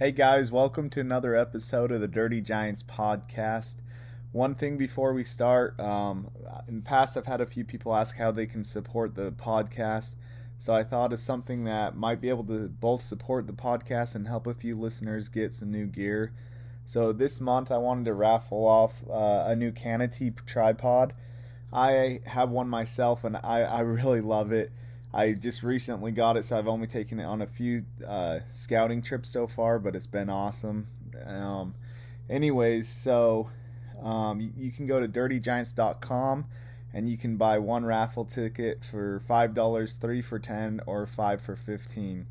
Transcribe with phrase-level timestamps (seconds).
[0.00, 3.76] Hey guys, welcome to another episode of the Dirty Giants podcast.
[4.32, 6.32] One thing before we start, um,
[6.66, 10.16] in the past I've had a few people ask how they can support the podcast,
[10.58, 14.26] so I thought of something that might be able to both support the podcast and
[14.26, 16.32] help a few listeners get some new gear.
[16.84, 21.12] So this month I wanted to raffle off uh, a new Canity tripod.
[21.72, 24.72] I have one myself and I, I really love it.
[25.14, 29.00] I just recently got it, so I've only taken it on a few uh, scouting
[29.00, 30.88] trips so far, but it's been awesome.
[31.24, 31.76] Um,
[32.28, 33.48] anyways, so
[34.02, 36.46] um, you, can go to dirtygiants.com
[36.92, 41.40] and you can buy one raffle ticket for five dollars, three for ten, or five
[41.40, 42.26] for fifteen.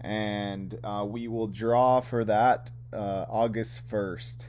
[0.00, 4.48] And uh, we will draw for that uh, August first.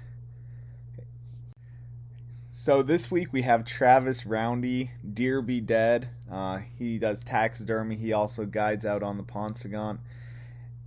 [2.50, 6.10] So this week we have Travis Roundy, Deer Be Dead.
[6.34, 7.96] Uh, he does taxidermy.
[7.96, 10.00] He also guides out on the Paunsaugunt.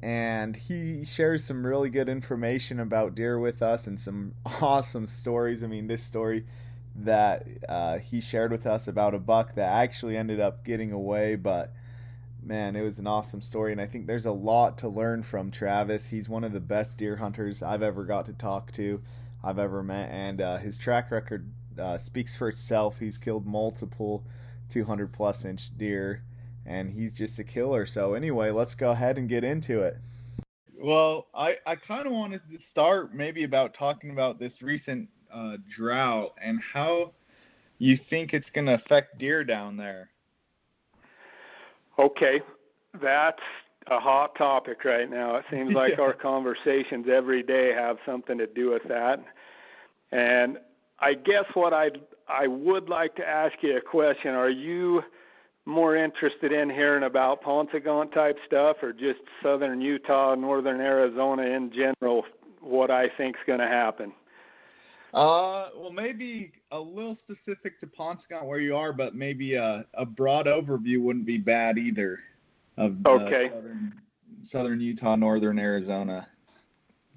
[0.02, 5.62] And he shares some really good information about deer with us and some awesome stories.
[5.62, 6.44] I mean, this story
[6.96, 11.36] that uh, he shared with us about a buck that actually ended up getting away,
[11.36, 11.72] but
[12.42, 13.70] man, it was an awesome story.
[13.70, 16.08] And I think there's a lot to learn from Travis.
[16.08, 19.00] He's one of the best deer hunters I've ever got to talk to.
[19.44, 22.98] I've ever met, and uh, his track record uh, speaks for itself.
[22.98, 24.24] He's killed multiple
[24.68, 26.22] 200 plus inch deer,
[26.64, 27.86] and he's just a killer.
[27.86, 29.96] So anyway, let's go ahead and get into it.
[30.78, 35.56] Well, I, I kind of wanted to start maybe about talking about this recent uh,
[35.74, 37.12] drought and how
[37.78, 40.10] you think it's going to affect deer down there.
[41.98, 42.42] Okay,
[43.00, 43.42] that's
[43.86, 45.36] a hot topic right now.
[45.36, 46.00] It seems like yeah.
[46.04, 49.24] our conversations every day have something to do with that.
[50.12, 50.58] And
[50.98, 51.90] I guess what I
[52.28, 54.34] I would like to ask you a question.
[54.34, 55.02] Are you
[55.64, 61.70] more interested in hearing about Paunsaugunt type stuff, or just southern Utah, northern Arizona in
[61.72, 62.24] general?
[62.60, 64.12] What I think's going to happen?
[65.14, 70.04] Uh, well, maybe a little specific to Paunsaugunt where you are, but maybe a, a
[70.04, 72.18] broad overview wouldn't be bad either.
[72.76, 73.48] Of okay.
[73.48, 73.94] Southern,
[74.52, 76.28] southern Utah, northern Arizona.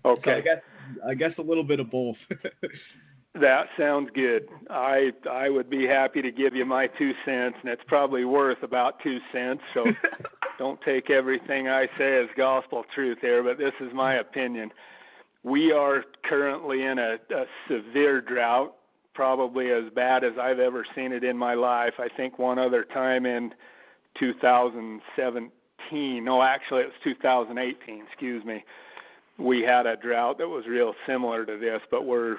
[0.05, 0.22] Okay.
[0.23, 0.61] So I guess
[1.05, 2.16] I guess a little bit of both.
[3.35, 4.50] That sounds good.
[4.69, 8.63] I I would be happy to give you my two cents, and it's probably worth
[8.63, 9.62] about two cents.
[9.73, 9.85] So
[10.57, 14.72] don't take everything I say as gospel truth here, but this is my opinion.
[15.44, 18.75] We are currently in a, a severe drought,
[19.13, 21.94] probably as bad as I've ever seen it in my life.
[22.00, 23.53] I think one other time in
[24.19, 26.25] 2017.
[26.25, 28.03] No, actually it was 2018.
[28.06, 28.66] Excuse me.
[29.38, 32.38] We had a drought that was real similar to this, but we're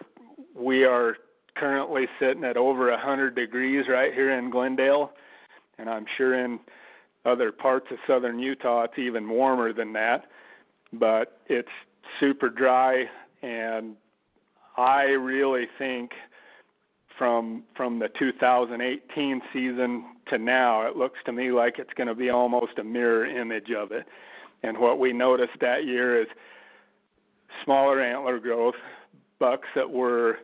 [0.55, 1.17] we are
[1.55, 5.13] currently sitting at over 100 degrees right here in Glendale,
[5.79, 6.61] and I'm sure in
[7.25, 10.27] other parts of southern Utah it's even warmer than that.
[10.93, 11.69] But it's
[12.19, 13.09] super dry,
[13.43, 13.95] and
[14.77, 16.13] I really think
[17.17, 22.15] from from the 2018 season to now, it looks to me like it's going to
[22.15, 24.07] be almost a mirror image of it.
[24.63, 26.29] And what we noticed that year is
[27.65, 28.77] smaller antler growth,
[29.41, 30.39] bucks that were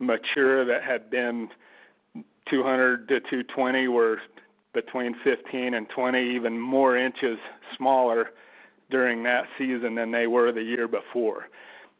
[0.00, 1.48] mature that had been
[2.48, 4.18] 200 to 220 were
[4.72, 7.38] between 15 and 20, even more inches
[7.76, 8.30] smaller
[8.90, 11.46] during that season than they were the year before.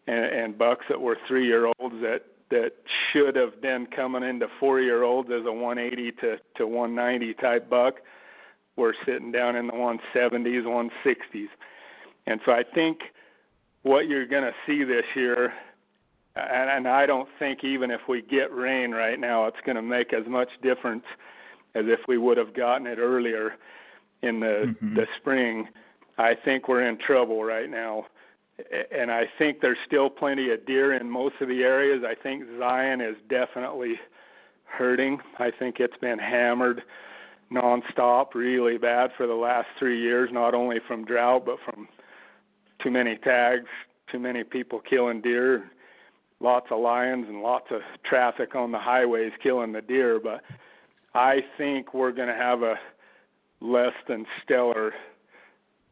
[0.08, 2.72] And, and bucks that were three year olds that that
[3.12, 7.70] should have been coming into four year olds as a 180 to, to 190 type
[7.70, 8.00] buck
[8.76, 11.48] were sitting down in the 170s, 160s.
[12.26, 13.02] And so I think
[13.82, 15.52] what you're going to see this year
[16.40, 19.82] and, and I don't think even if we get rain right now, it's going to
[19.82, 21.04] make as much difference
[21.74, 23.54] as if we would have gotten it earlier
[24.22, 24.94] in the mm-hmm.
[24.94, 25.68] the spring.
[26.18, 28.06] I think we're in trouble right now,
[28.92, 32.04] and I think there's still plenty of deer in most of the areas.
[32.06, 33.98] I think Zion is definitely
[34.64, 35.20] hurting.
[35.38, 36.82] I think it's been hammered
[37.50, 41.88] nonstop, really bad for the last three years, not only from drought but from
[42.80, 43.66] too many tags,
[44.10, 45.70] too many people killing deer
[46.40, 50.42] lots of lions and lots of traffic on the highways killing the deer, but
[51.14, 52.78] I think we're going to have a
[53.60, 54.92] less than stellar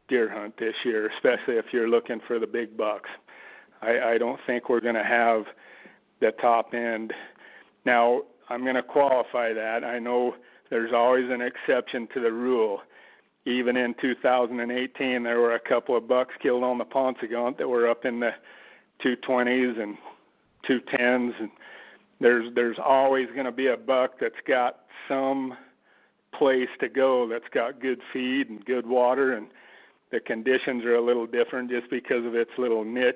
[0.07, 3.09] deer hunt this year, especially if you're looking for the big bucks.
[3.81, 5.45] I, I don't think we're going to have
[6.19, 7.13] the top end.
[7.85, 9.83] Now, I'm going to qualify that.
[9.83, 10.35] I know
[10.69, 12.81] there's always an exception to the rule.
[13.45, 17.87] Even in 2018, there were a couple of bucks killed on the Paunsaugunt that were
[17.87, 18.33] up in the
[19.03, 19.97] 220s and
[20.65, 21.49] two tens, and
[22.19, 25.57] there's there's always going to be a buck that's got some
[26.31, 29.47] place to go that's got good feed and good water and
[30.11, 33.15] the conditions are a little different just because of its little niche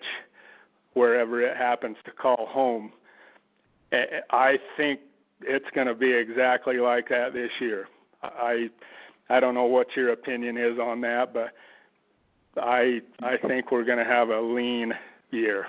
[0.94, 2.92] wherever it happens to call home.
[3.92, 5.00] I think
[5.42, 7.88] it's going to be exactly like that this year.
[8.22, 8.70] I
[9.30, 11.52] I don't know what your opinion is on that, but
[12.58, 14.94] I I think we're going to have a lean
[15.32, 15.68] year.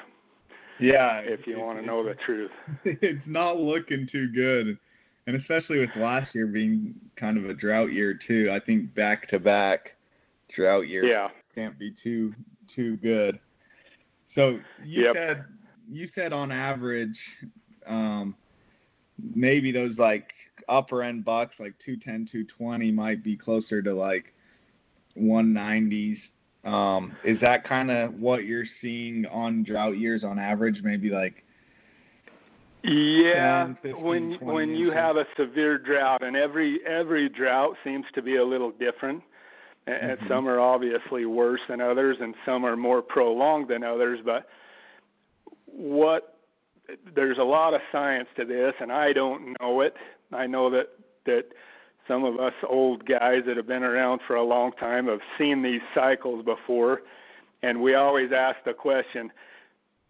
[0.78, 2.50] Yeah, if you want to know the truth.
[2.84, 4.78] It's not looking too good.
[5.26, 8.50] And especially with last year being kind of a drought year too.
[8.52, 9.92] I think back to back
[10.54, 11.28] drought year yeah.
[11.54, 12.34] can't be too
[12.74, 13.38] too good.
[14.34, 15.14] So you yep.
[15.14, 15.44] said
[15.90, 17.16] you said on average
[17.86, 18.34] um
[19.34, 20.32] maybe those like
[20.68, 24.32] upper end bucks like 210 220 might be closer to like
[25.18, 26.18] 190s
[26.64, 31.44] um is that kind of what you're seeing on drought years on average maybe like
[32.82, 38.04] yeah 10, 15, when when you have a severe drought and every every drought seems
[38.14, 39.22] to be a little different
[39.86, 40.28] and mm-hmm.
[40.28, 44.48] some are obviously worse than others and some are more prolonged than others but
[45.66, 46.34] what
[47.14, 49.94] there's a lot of science to this, and I don't know it.
[50.32, 50.88] I know that
[51.26, 51.46] that
[52.08, 55.62] some of us old guys that have been around for a long time have seen
[55.62, 57.02] these cycles before,
[57.62, 59.32] and we always ask the question: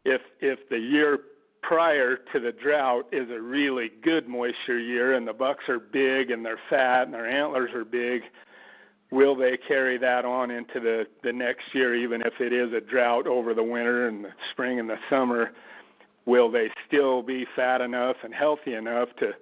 [0.04, 1.20] if if the year
[1.62, 6.30] prior to the drought is a really good moisture year and the bucks are big
[6.30, 8.20] and they're fat and their antlers are big,
[9.10, 12.80] will they carry that on into the the next year even if it is a
[12.80, 15.52] drought over the winter and the spring and the summer?
[16.26, 19.32] will they still be fat enough and healthy enough to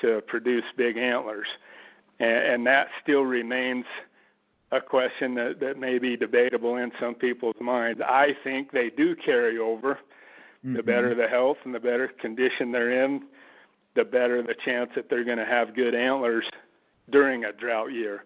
[0.00, 1.46] to produce big antlers?
[2.18, 3.84] And, and that still remains
[4.72, 8.00] a question that, that may be debatable in some people's minds.
[8.04, 9.98] I think they do carry over.
[10.64, 10.76] Mm-hmm.
[10.76, 13.24] The better the health and the better condition they're in,
[13.94, 16.48] the better the chance that they're going to have good antlers
[17.10, 18.24] during a drought year.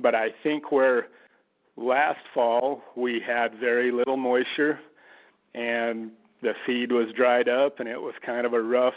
[0.00, 1.06] But I think where
[1.76, 4.80] last fall we had very little moisture
[5.54, 6.10] and
[6.42, 8.94] the feed was dried up and it was kind of a rough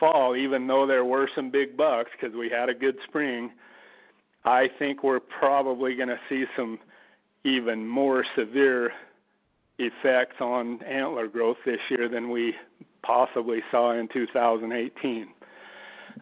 [0.00, 3.52] fall, even though there were some big bucks because we had a good spring.
[4.44, 6.78] I think we're probably going to see some
[7.44, 8.92] even more severe
[9.78, 12.54] effects on antler growth this year than we
[13.02, 15.28] possibly saw in 2018.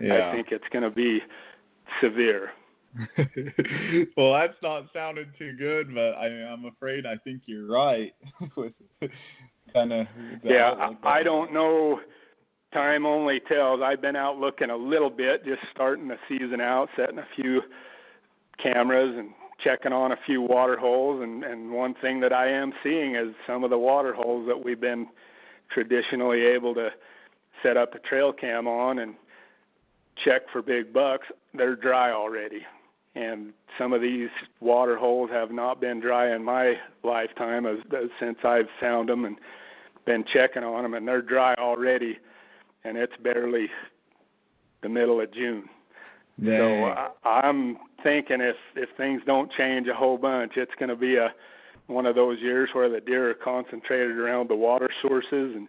[0.00, 0.28] Yeah.
[0.28, 1.20] I think it's going to be
[2.00, 2.50] severe.
[4.16, 8.14] well, that's not sounding too good, but I, I'm afraid I think you're right
[9.72, 10.06] kind of.
[10.42, 12.00] Yeah, I, I don't know.
[12.72, 13.80] Time only tells.
[13.82, 17.62] I've been out looking a little bit, just starting the season out, setting a few
[18.58, 21.22] cameras and checking on a few water holes.
[21.22, 24.64] And, and one thing that I am seeing is some of the water holes that
[24.64, 25.08] we've been
[25.70, 26.92] traditionally able to
[27.62, 29.14] set up a trail cam on and
[30.16, 32.62] check for big bucks, they're dry already
[33.14, 38.08] and some of these water holes have not been dry in my lifetime as, as
[38.18, 39.36] since I've found them and
[40.06, 42.18] been checking on them, and they're dry already,
[42.84, 43.68] and it's barely
[44.82, 45.68] the middle of June.
[46.42, 46.58] Dang.
[46.58, 50.96] So I, I'm thinking if if things don't change a whole bunch, it's going to
[50.96, 51.32] be a
[51.86, 55.68] one of those years where the deer are concentrated around the water sources, and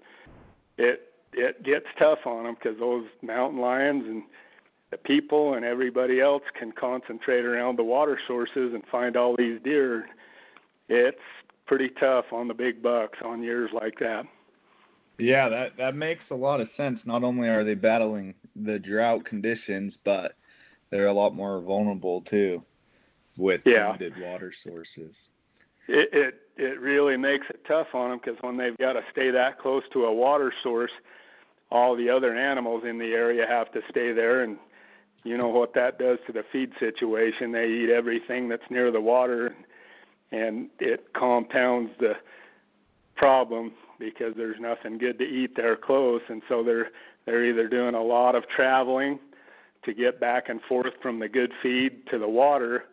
[0.78, 4.24] it it gets tough on them because those mountain lions and
[4.92, 9.60] the people and everybody else can concentrate around the water sources and find all these
[9.64, 10.06] deer.
[10.88, 11.18] It's
[11.66, 14.26] pretty tough on the big bucks on years like that.
[15.18, 17.00] Yeah, that that makes a lot of sense.
[17.06, 20.34] Not only are they battling the drought conditions, but
[20.94, 22.62] they're a lot more vulnerable too
[23.36, 23.88] with yeah.
[23.88, 25.16] limited water sources.
[25.88, 29.32] It, it it really makes it tough on them because when they've got to stay
[29.32, 30.92] that close to a water source,
[31.72, 34.58] all the other animals in the area have to stay there and
[35.24, 37.52] you know what that does to the feed situation.
[37.52, 39.56] They eat everything that's near the water,
[40.32, 42.18] and it compounds the
[43.16, 46.92] problem because there's nothing good to eat there close, and so they're
[47.26, 49.18] they're either doing a lot of traveling
[49.86, 52.86] to get back and forth from the good feed to the water,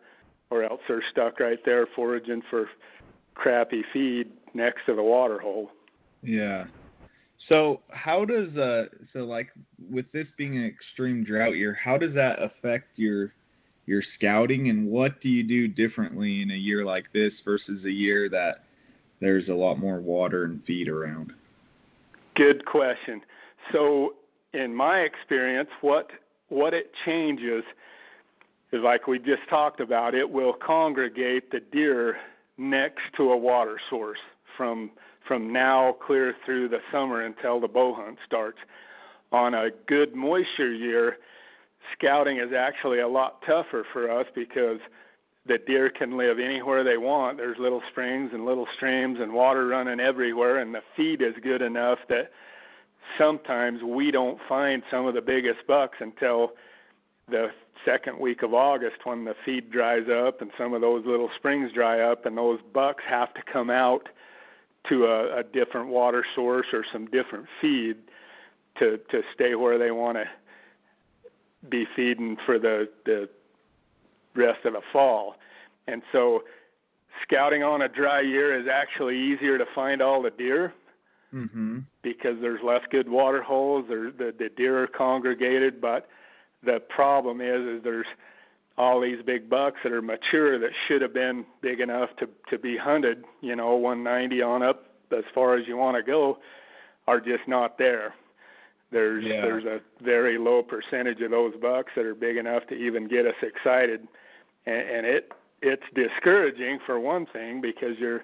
[0.49, 2.69] or else they're stuck right there foraging for
[3.35, 5.71] crappy feed next to the water hole.
[6.23, 6.65] Yeah,
[7.49, 9.49] so how does uh so like
[9.89, 13.33] with this being an extreme drought year, how does that affect your
[13.87, 17.91] your scouting and what do you do differently in a year like this versus a
[17.91, 18.63] year that
[19.19, 21.33] there's a lot more water and feed around?
[22.35, 23.21] Good question.
[23.71, 24.15] So
[24.53, 26.11] in my experience, what
[26.51, 27.63] what it changes
[28.71, 32.17] is like we just talked about, it will congregate the deer
[32.57, 34.19] next to a water source
[34.57, 34.91] from
[35.27, 38.57] from now clear through the summer until the bow hunt starts.
[39.31, 41.17] On a good moisture year,
[41.93, 44.79] scouting is actually a lot tougher for us because
[45.45, 47.37] the deer can live anywhere they want.
[47.37, 51.61] There's little springs and little streams and water running everywhere, and the feed is good
[51.61, 52.31] enough that
[53.17, 56.53] sometimes we don't find some of the biggest bucks until
[57.29, 57.51] the
[57.85, 61.71] second week of August when the feed dries up and some of those little springs
[61.71, 64.09] dry up and those bucks have to come out
[64.89, 67.97] to a, a different water source or some different feed
[68.77, 70.25] to to stay where they want to
[71.69, 73.29] be feeding for the the
[74.35, 75.35] rest of the fall.
[75.87, 76.43] And so
[77.23, 80.73] scouting on a dry year is actually easier to find all the deer
[81.33, 81.79] mm-hmm.
[82.01, 83.85] because there's less good water holes.
[83.87, 86.07] There, the, the deer are congregated, but
[86.63, 88.07] the problem is, is there's
[88.77, 92.57] all these big bucks that are mature that should have been big enough to to
[92.57, 93.25] be hunted.
[93.41, 96.37] You know, 190 on up as far as you want to go,
[97.07, 98.13] are just not there.
[98.91, 99.41] There's yeah.
[99.41, 103.25] there's a very low percentage of those bucks that are big enough to even get
[103.25, 104.07] us excited,
[104.65, 108.23] and, and it it's discouraging for one thing because you're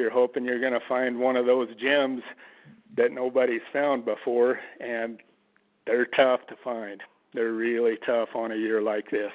[0.00, 2.22] you're hoping you're going to find one of those gems
[2.96, 5.18] that nobody's found before, and
[5.86, 7.02] they're tough to find.
[7.34, 9.32] They're really tough on a year like this.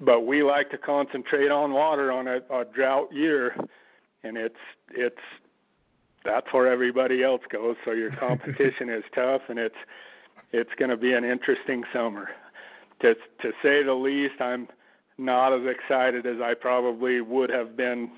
[0.00, 3.56] But we like to concentrate on water on a, a drought year,
[4.22, 4.58] and it's
[4.90, 5.20] it's
[6.24, 7.76] that's where everybody else goes.
[7.84, 9.76] So your competition is tough, and it's
[10.52, 12.30] it's going to be an interesting summer.
[13.00, 14.68] To to say the least, I'm
[15.18, 18.10] not as excited as I probably would have been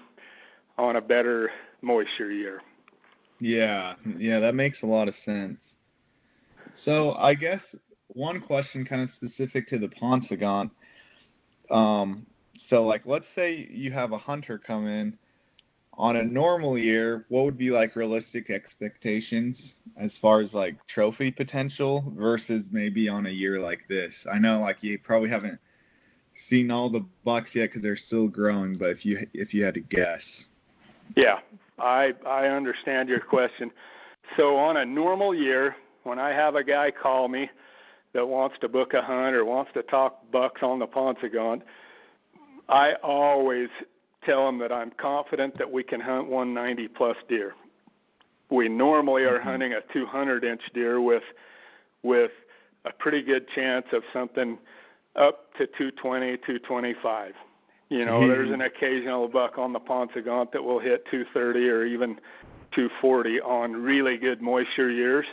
[0.79, 1.51] on a better
[1.83, 2.61] moisture year.
[3.41, 5.59] Yeah, yeah, that makes a lot of sense.
[6.85, 7.61] So I guess
[8.09, 10.71] one question kind of specific to the Paunsaugunt.
[11.71, 12.27] Um,
[12.71, 15.19] so like let's say you have a hunter come in
[15.99, 19.57] on a normal year, what would be like realistic expectations
[19.97, 24.13] as far as like trophy potential versus maybe on a year like this?
[24.31, 25.59] I know like you probably haven't
[26.51, 29.75] seen all the bucks yet because they're still growing, but if you if you had
[29.75, 30.21] to guess.
[31.15, 31.39] Yeah,
[31.79, 33.71] I I understand your question.
[34.37, 37.49] So on a normal year, when I have a guy call me
[38.13, 41.63] that wants to book a hunt or wants to talk bucks on the Paunsaugunt,
[42.69, 43.69] I always
[44.25, 47.55] tell them that I'm confident that we can hunt 190 plus deer.
[48.51, 49.49] We normally are mm-hmm.
[49.49, 51.23] hunting a 200 inch deer with
[52.03, 52.31] with
[52.85, 54.59] a pretty good chance of something
[55.17, 57.33] up to 220, 225.
[57.89, 58.29] You know, mm-hmm.
[58.29, 62.17] there's an occasional buck on the Paunsaugunt that will hit 230 or even
[62.73, 65.27] 240 on really good moisture years.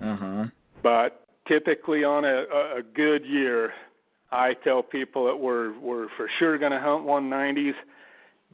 [0.00, 0.46] Uh-huh.
[0.82, 2.44] But typically on a,
[2.76, 3.72] a good year,
[4.30, 7.74] I tell people that we're we're for sure going to hunt 190s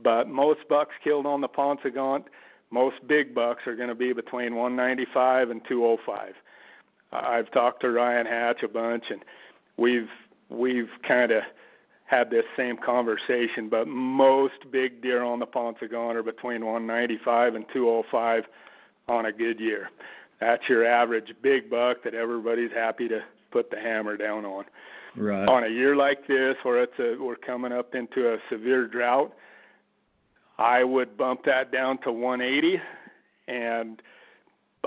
[0.02, 2.24] but most bucks killed on the Paunsaugunt,
[2.70, 6.34] most big bucks are going to be between 195 and 205.
[7.12, 9.24] I've talked to Ryan Hatch a bunch, and
[9.76, 10.10] we've
[10.48, 11.44] we've kind of
[12.04, 13.68] had this same conversation.
[13.68, 18.44] But most big deer on the Paunsaugunt are between 195 and 205
[19.08, 19.90] on a good year.
[20.40, 24.64] That's your average big buck that everybody's happy to put the hammer down on.
[25.16, 25.48] Right.
[25.48, 29.32] On a year like this, where it's a we're coming up into a severe drought,
[30.58, 32.80] I would bump that down to 180
[33.46, 34.02] and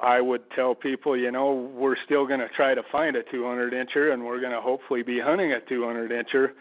[0.01, 3.73] I would tell people, you know, we're still going to try to find a 200
[3.73, 6.51] incher and we're going to hopefully be hunting a 200 incher,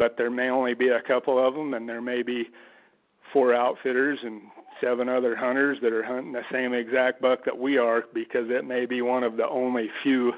[0.00, 2.48] but there may only be a couple of them and there may be
[3.34, 4.40] four outfitters and
[4.80, 8.64] seven other hunters that are hunting the same exact buck that we are because it
[8.64, 10.32] may be one of the only few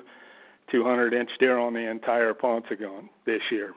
[0.72, 3.72] 200 inch deer on the entire Paunsaugunt this year.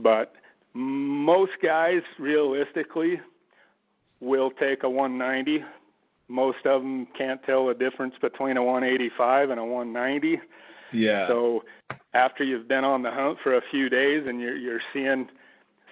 [0.00, 0.34] But
[0.74, 3.20] most guys, realistically,
[4.18, 5.64] will take a 190.
[6.26, 10.40] Most of them can't tell the difference between a 185 and a 190.
[10.92, 11.28] Yeah.
[11.28, 11.64] So
[12.14, 15.28] after you've been on the hunt for a few days and you're you're seeing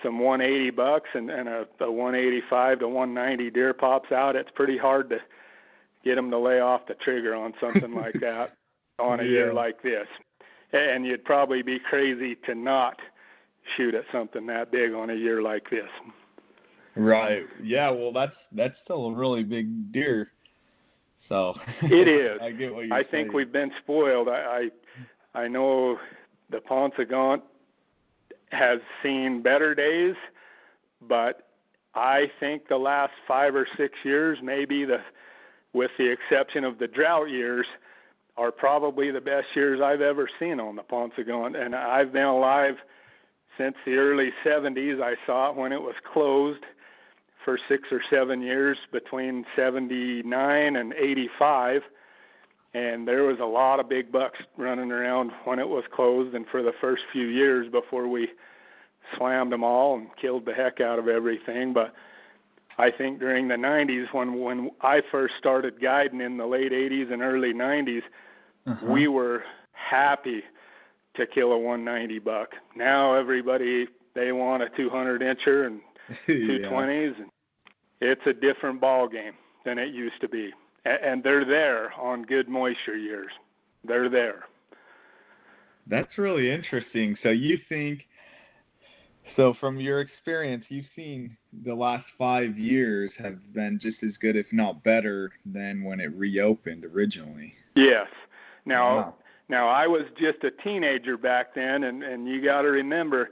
[0.02, 4.76] some 180 bucks and, and a, a 185 to 190 deer pops out, it's pretty
[4.76, 5.18] hard to
[6.04, 8.54] get them to lay off the trigger on something like that
[8.98, 9.30] on a yeah.
[9.30, 10.06] year like this.
[10.72, 13.00] And you'd probably be crazy to not
[13.76, 15.88] shoot at something that big on a year like this.
[16.94, 17.44] Right.
[17.62, 17.90] Yeah.
[17.90, 20.32] Well, that's that's still a really big deer.
[21.28, 22.40] So it is.
[22.40, 23.10] I get what you're I saying.
[23.10, 24.28] think we've been spoiled.
[24.28, 24.68] I
[25.34, 25.98] I, I know
[26.50, 27.42] the Paunsaugunt
[28.50, 30.14] has seen better days,
[31.02, 31.48] but
[31.94, 35.00] I think the last five or six years, maybe the
[35.72, 37.66] with the exception of the drought years,
[38.36, 41.60] are probably the best years I've ever seen on the Paunsaugunt.
[41.60, 42.76] And I've been alive
[43.58, 45.02] since the early 70s.
[45.02, 46.64] I saw it when it was closed
[47.46, 51.82] for six or seven years between 79 and 85.
[52.74, 56.44] And there was a lot of big bucks running around when it was closed and
[56.48, 58.28] for the first few years before we
[59.16, 61.72] slammed them all and killed the heck out of everything.
[61.72, 61.94] But
[62.78, 67.12] I think during the 90s, when when I first started guiding in the late 80s
[67.12, 68.02] and early 90s,
[68.66, 68.86] uh-huh.
[68.86, 70.42] we were happy
[71.14, 72.50] to kill a 190 buck.
[72.74, 75.80] Now everybody they want a 200 incher and
[76.28, 77.22] 220s, yeah.
[77.22, 77.30] and
[78.00, 79.34] it's a different ball game
[79.64, 80.52] than it used to be.
[80.84, 83.32] And they're there on good moisture years.
[83.84, 84.44] They're there.
[85.88, 87.16] That's really interesting.
[87.22, 88.06] So you think
[89.34, 94.36] so from your experience, you've seen the last five years have been just as good,
[94.36, 97.52] if not better, than when it reopened originally.
[97.74, 98.08] Yes.
[98.64, 99.14] Now, wow.
[99.48, 103.30] now I was just a teenager back then, and and you got to remember,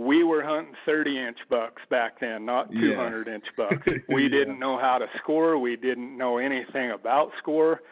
[0.00, 3.34] we were hunting 30 inch bucks back then, not 200 yeah.
[3.34, 3.86] inch bucks.
[4.08, 4.28] We yeah.
[4.30, 5.58] didn't know how to score.
[5.58, 7.82] We didn't know anything about score.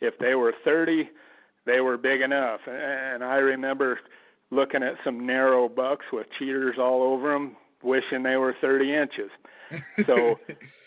[0.00, 1.10] If they were 30,
[1.66, 2.60] they were big enough.
[2.66, 4.00] And I remember
[4.50, 9.30] looking at some narrow bucks with cheaters all over them, wishing they were 30 inches.
[10.06, 10.38] So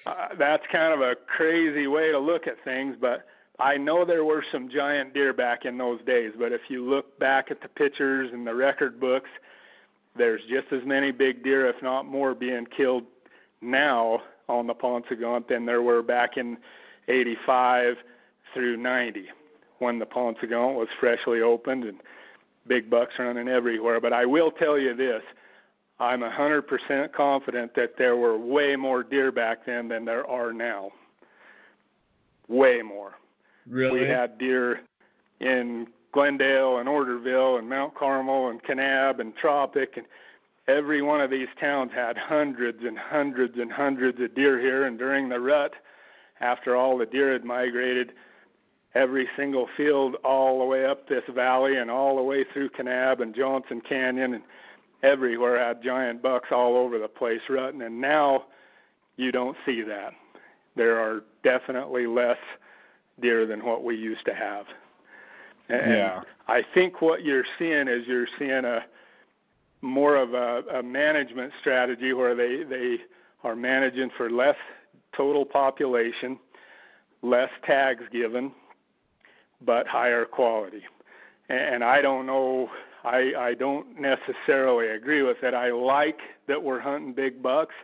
[0.06, 3.26] uh, that's kind of a crazy way to look at things, but
[3.60, 6.32] I know there were some giant deer back in those days.
[6.38, 9.30] But if you look back at the pictures and the record books,
[10.18, 13.04] there's just as many big deer, if not more, being killed
[13.62, 16.58] now on the Paunsaugunt than there were back in
[17.08, 17.98] 85
[18.54, 19.28] through 90
[19.80, 22.02] when the Paunsaugunt was freshly opened and
[22.68, 24.02] big bucks running everywhere.
[24.02, 25.24] But I will tell you this
[26.00, 30.92] I'm 100% confident that there were way more deer back then than there are now.
[32.48, 33.14] Way more.
[33.68, 34.02] Really?
[34.02, 34.82] We had deer
[35.40, 40.06] in Glendale and Orderville and Mount Carmel and Kanab and Tropic and
[40.68, 44.98] every one of these towns had hundreds and hundreds and hundreds of deer here and
[44.98, 45.74] during the rut
[46.40, 48.14] after all the deer had migrated
[48.96, 53.22] every single field all the way up this valley and all the way through Kanab
[53.22, 54.44] and Johnson Canyon and
[55.04, 58.46] everywhere had giant bucks all over the place rutting and now
[59.18, 60.14] you don't see that.
[60.76, 62.38] There are definitely less
[63.20, 64.68] deer than what we used to have.
[65.70, 66.22] And yeah.
[66.48, 68.86] I think what you're seeing is you're seeing a
[69.82, 72.98] more of a, a management strategy where they, they
[73.44, 74.56] are managing for less
[75.16, 76.40] total population,
[77.22, 78.52] less tags given,
[79.62, 80.84] but higher quality.
[81.50, 82.70] And I don't know,
[83.04, 85.54] I, I don't necessarily agree with it.
[85.54, 87.76] I like that we're hunting big bucks,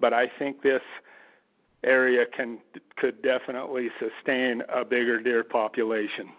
[0.00, 0.82] but I think this
[1.84, 2.58] area can
[2.96, 6.30] could definitely sustain a bigger deer population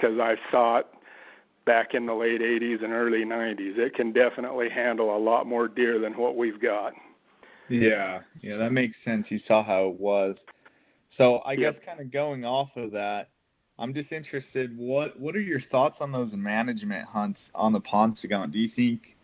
[0.00, 0.86] because I saw it
[1.64, 3.78] back in the late 80s and early 90s.
[3.78, 6.94] It can definitely handle a lot more deer than what we've got.
[7.68, 9.26] Yeah, yeah, that makes sense.
[9.28, 10.36] You saw how it was.
[11.16, 11.76] So I yep.
[11.76, 13.28] guess kind of going off of that,
[13.78, 14.76] I'm just interested.
[14.76, 18.52] What what are your thoughts on those management hunts on the Paunsaugunt?
[18.52, 19.16] Do you think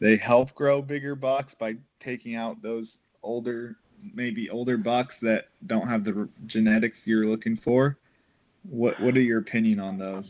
[0.00, 2.86] they help grow bigger bucks by taking out those
[3.22, 3.76] older,
[4.14, 7.98] maybe older bucks that don't have the genetics you're looking for?
[8.68, 10.24] What what are your opinion on those?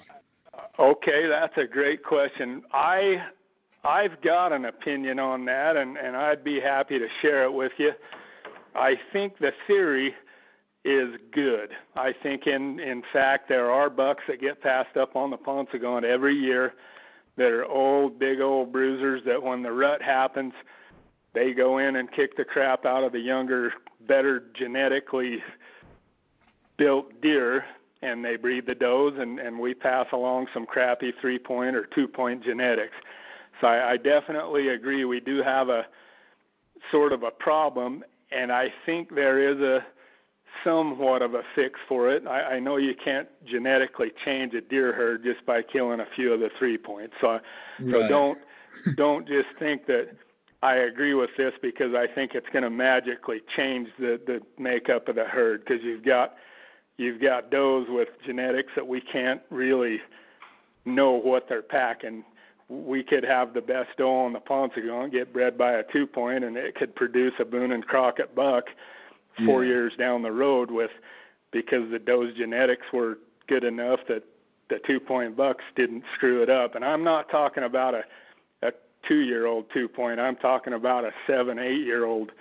[0.79, 2.63] Okay, that's a great question.
[2.73, 3.25] I
[3.85, 7.73] I've got an opinion on that, and and I'd be happy to share it with
[7.79, 7.93] you.
[8.75, 10.15] I think the theory
[10.85, 11.71] is good.
[11.97, 16.05] I think in in fact there are bucks that get passed up on the Paunsaugunt
[16.05, 16.75] every year
[17.37, 20.53] that are old, big old bruisers that when the rut happens,
[21.33, 23.73] they go in and kick the crap out of the younger,
[24.07, 25.43] better genetically
[26.77, 27.65] built deer
[28.03, 31.85] and they breed the does and, and we pass along some crappy three point or
[31.87, 32.95] two point genetics.
[33.61, 35.87] So I, I definitely agree we do have a
[36.91, 39.85] sort of a problem and I think there is a
[40.65, 42.27] somewhat of a fix for it.
[42.27, 46.33] I, I know you can't genetically change a deer herd just by killing a few
[46.33, 47.15] of the three points.
[47.21, 47.43] So, right.
[47.91, 48.39] so don't
[48.97, 50.09] don't just think that
[50.63, 55.09] I agree with this because I think it's going to magically change the the makeup
[55.09, 56.35] of the herd because you've got
[57.01, 60.01] you've got does with genetics that we can't really
[60.85, 62.23] know what they're packing.
[62.69, 66.45] We could have the best doe on the Paunsaugunt get bred by a two point,
[66.45, 68.67] and it could produce a Boone and Crockett buck
[69.47, 69.71] four yeah.
[69.71, 70.91] years down the road with
[71.53, 74.23] because the doe's genetics were good enough that
[74.69, 76.75] the two point bucks didn't screw it up.
[76.75, 78.05] And I'm not talking about a
[78.63, 78.73] a
[79.09, 80.21] two year old two point.
[80.21, 82.33] I'm talking about a seven, eight year old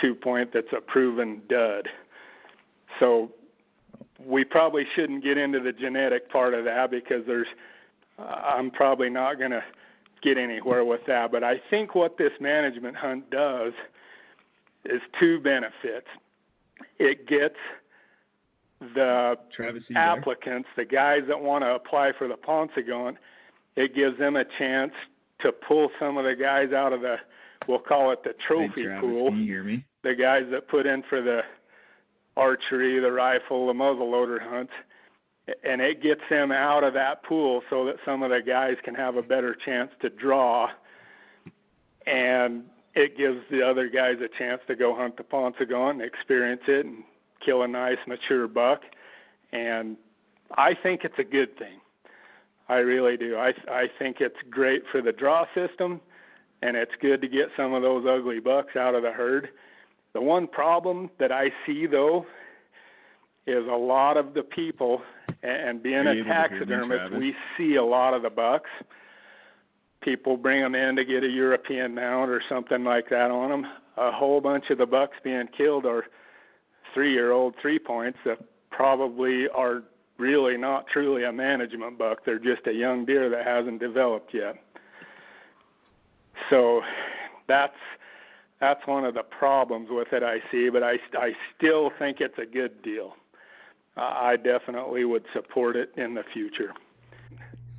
[0.00, 1.88] two point that's a proven dud.
[3.00, 3.32] So
[4.24, 7.48] we probably shouldn't get into the genetic part of that because there's
[8.18, 9.64] uh, I'm probably not going to
[10.22, 11.32] get anywhere with that.
[11.32, 13.72] But I think what this management hunt does
[14.84, 16.06] is two benefits
[16.98, 17.56] it gets
[18.94, 19.38] the
[19.96, 23.16] applicants, the guys that want to apply for the Paunsaugunt,
[23.76, 24.92] it gives them a chance
[25.40, 27.16] to pull some of the guys out of the
[27.66, 29.30] we'll call it the trophy hey, Travis, pool.
[29.30, 29.84] Can you hear me?
[30.02, 31.42] The guys that put in for the
[32.36, 34.72] archery, the rifle, the muzzleloader hunts,
[35.62, 38.94] and it gets them out of that pool so that some of the guys can
[38.94, 40.70] have a better chance to draw,
[42.06, 45.24] and it gives the other guys a chance to go hunt the
[45.90, 47.04] and experience it and
[47.40, 48.82] kill a nice mature buck,
[49.52, 49.96] and
[50.56, 51.80] I think it's a good thing.
[52.68, 53.36] I really do.
[53.36, 56.00] I I think it's great for the draw system,
[56.62, 59.50] and it's good to get some of those ugly bucks out of the herd.
[60.14, 62.24] The one problem that I see though
[63.46, 65.02] is a lot of the people,
[65.42, 68.70] and being a taxidermist, me, we see a lot of the bucks.
[70.00, 73.66] People bring them in to get a European mount or something like that on them.
[73.96, 76.04] A whole bunch of the bucks being killed are
[76.94, 78.38] three-year-old three points that
[78.70, 79.82] probably are
[80.18, 82.24] really not truly a management buck.
[82.24, 84.56] They're just a young deer that hasn't developed yet.
[86.50, 86.82] So
[87.46, 87.76] that's
[88.60, 92.38] that's one of the problems with it I see, but I I still think it's
[92.38, 93.16] a good deal.
[93.96, 96.72] Uh, I definitely would support it in the future.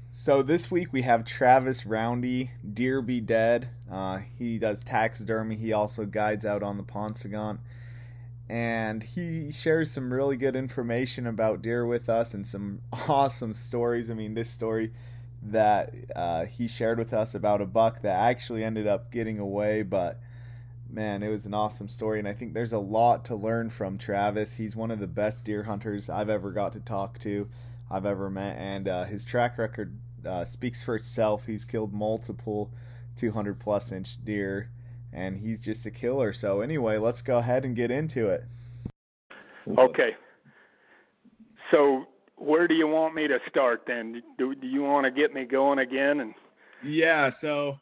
[0.09, 3.69] So this week we have Travis Roundy, Deer Be Dead.
[3.91, 5.57] Uh, he does taxidermy.
[5.57, 7.59] He also guides out on the Paunsaugunt
[8.47, 14.11] and he shares some really good information about deer with us and some awesome stories.
[14.11, 14.91] I mean, this story
[15.41, 19.83] that uh, he shared with us about a buck that actually ended up getting away,
[19.83, 20.19] but
[20.95, 23.97] man, it was an awesome story, and I think there's a lot to learn from
[23.97, 24.55] Travis.
[24.55, 27.47] He's one of the best deer hunters I've ever got to talk to,
[27.91, 31.45] I've ever met, and uh, his track record uh, speaks for itself.
[31.45, 32.71] He's killed multiple
[33.17, 34.69] 200 plus inch deer
[35.13, 36.33] and he's just a killer.
[36.33, 38.43] So anyway, let's go ahead and get into it.
[39.77, 40.15] Okay.
[41.71, 42.05] So
[42.35, 44.21] where do you want me to start then?
[44.37, 46.19] Do, do you want to get me going again?
[46.19, 46.33] And
[46.83, 47.79] yeah, so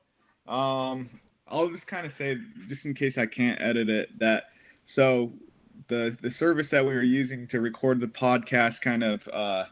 [0.47, 1.09] um,
[1.47, 2.37] I'll just kind of say,
[2.69, 4.43] just in case I can't edit it, that
[4.95, 5.31] so
[5.89, 9.65] the the service that we were using to record the podcast kind of uh,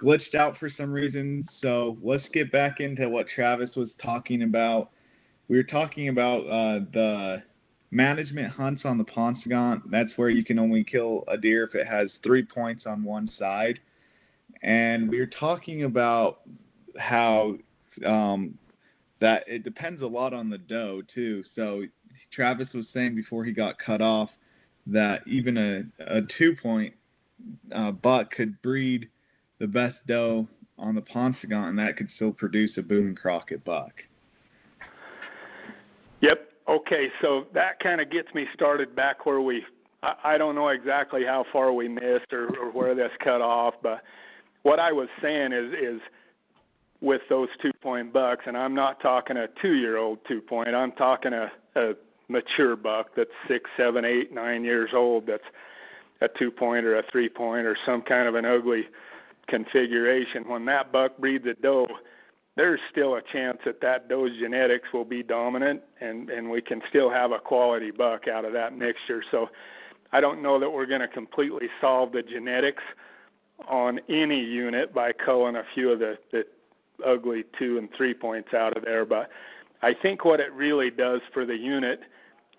[0.00, 1.48] glitched out for some reason.
[1.62, 4.90] So let's get back into what Travis was talking about
[5.48, 7.42] we were talking about uh, the
[7.90, 9.82] management hunts on the Paunsaugunt.
[9.90, 13.30] That's where you can only kill a deer if it has three points on one
[13.38, 13.78] side.
[14.62, 16.40] And we were talking about
[16.98, 17.56] how
[18.04, 18.58] um,
[19.20, 21.42] that it depends a lot on the doe too.
[21.54, 21.84] So
[22.32, 24.30] Travis was saying before he got cut off
[24.86, 25.84] that even a,
[26.18, 26.94] a two point
[27.74, 29.08] uh, buck could breed
[29.58, 30.46] the best doe
[30.78, 33.92] on the Paunsaugunt, and that could still produce a Boone Crockett buck.
[36.20, 36.48] Yep.
[36.68, 39.64] Okay, so that kind of gets me started back where we.
[40.02, 43.74] I, I don't know exactly how far we missed or, or where this cut off,
[43.82, 44.02] but
[44.62, 46.00] what I was saying is is
[47.00, 50.74] with those two point bucks, and I'm not talking a two year old two point.
[50.74, 51.94] I'm talking a, a
[52.28, 55.26] mature buck that's six, seven, eight, nine years old.
[55.26, 55.44] That's
[56.20, 58.88] a two point or a three point or some kind of an ugly
[59.46, 60.48] configuration.
[60.48, 61.86] When that buck breeds a doe
[62.56, 66.82] there's still a chance that that doe's genetics will be dominant and and we can
[66.88, 69.48] still have a quality buck out of that mixture so
[70.12, 72.82] i don't know that we're going to completely solve the genetics
[73.68, 76.44] on any unit by culling a few of the the
[77.04, 79.30] ugly two and three points out of there but
[79.82, 82.00] i think what it really does for the unit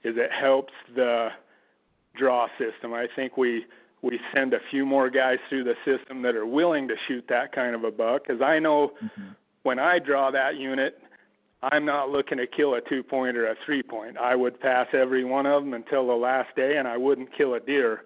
[0.04, 1.30] is it helps the
[2.16, 3.66] draw system i think we
[4.04, 7.52] we send a few more guys through the system that are willing to shoot that
[7.52, 9.32] kind of a buck because i know mm-hmm
[9.68, 11.02] when I draw that unit,
[11.62, 14.18] I'm not looking to kill a two point or a three point.
[14.18, 17.54] I would pass every one of them until the last day, and I wouldn't kill
[17.56, 18.04] a deer.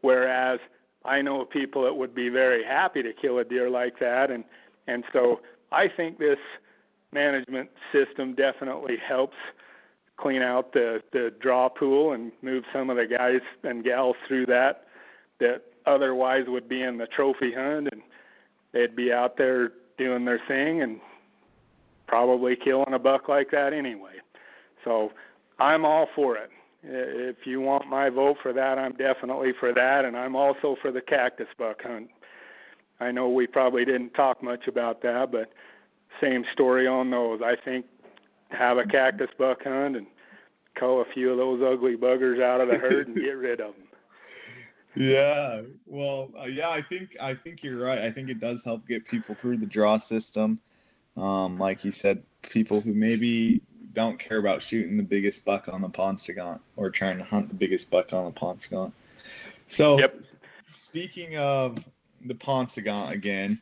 [0.00, 0.58] Whereas
[1.04, 4.42] I know people that would be very happy to kill a deer like that, and
[4.88, 5.42] and so
[5.72, 6.38] I think this
[7.12, 9.36] management system definitely helps
[10.16, 14.46] clean out the the draw pool and move some of the guys and gals through
[14.46, 14.84] that
[15.38, 18.02] that otherwise would be in the trophy hunt and
[18.72, 21.00] they'd be out there doing their thing and
[22.06, 24.14] probably killing a buck like that anyway.
[24.84, 25.12] So
[25.58, 26.50] I'm all for it.
[26.82, 30.90] If you want my vote for that, I'm definitely for that, and I'm also for
[30.90, 32.08] the cactus buck hunt.
[33.00, 35.52] I know we probably didn't talk much about that, but
[36.20, 37.40] same story on those.
[37.42, 37.86] I think
[38.50, 40.06] have a cactus buck hunt and
[40.74, 43.74] cull a few of those ugly buggers out of the herd and get rid of
[43.74, 43.74] them.
[44.96, 48.00] Yeah, well, uh, yeah, I think I think you're right.
[48.00, 50.58] I think it does help get people through the draw system.
[51.16, 53.62] Um, like you said, people who maybe
[53.94, 57.54] don't care about shooting the biggest buck on the Paunsaugunt or trying to hunt the
[57.54, 58.92] biggest buck on the
[59.76, 60.16] So, yep.
[60.88, 61.78] speaking of
[62.26, 63.60] the Paunsaugunt again,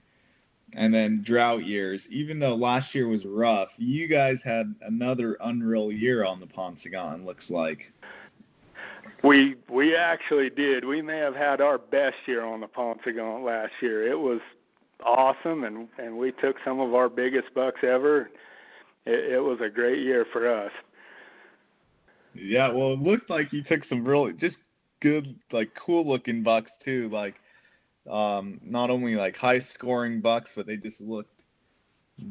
[0.75, 2.01] and then drought years.
[2.11, 7.25] Even though last year was rough, you guys had another unreal year on the Paunsaugunt.
[7.25, 7.81] Looks like.
[9.25, 10.85] We we actually did.
[10.85, 14.09] We may have had our best year on the Paunsaugunt last year.
[14.09, 14.41] It was
[15.05, 18.31] awesome, and and we took some of our biggest bucks ever.
[19.07, 20.73] It, it was a great year for us.
[22.35, 24.57] Yeah, well, it looked like you took some really just
[25.01, 27.09] good, like cool looking bucks too.
[27.13, 27.35] Like
[28.11, 31.31] um, not only like high scoring bucks, but they just looked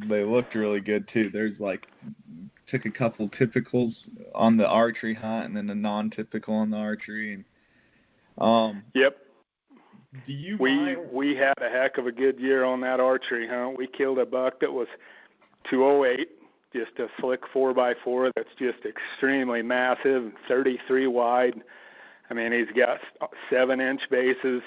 [0.10, 1.30] they looked really good too.
[1.32, 1.88] There's like
[2.68, 3.94] took a couple typicals
[4.36, 7.46] on the archery hunt and then a non typical on the archery and
[8.38, 9.18] um Yep.
[10.26, 11.00] Do you we mind?
[11.12, 13.78] we had a heck of a good year on that archery hunt.
[13.78, 14.88] We killed a buck that was
[15.70, 16.30] 208,
[16.74, 21.62] just a slick four by four that's just extremely massive, 33 wide.
[22.30, 23.00] I mean, he's got
[23.50, 24.62] seven inch bases,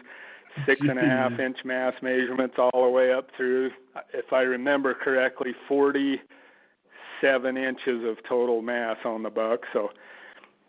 [0.67, 3.71] six and a half inch mass measurements all the way up through,
[4.13, 9.61] if I remember correctly, 47 inches of total mass on the buck.
[9.73, 9.91] So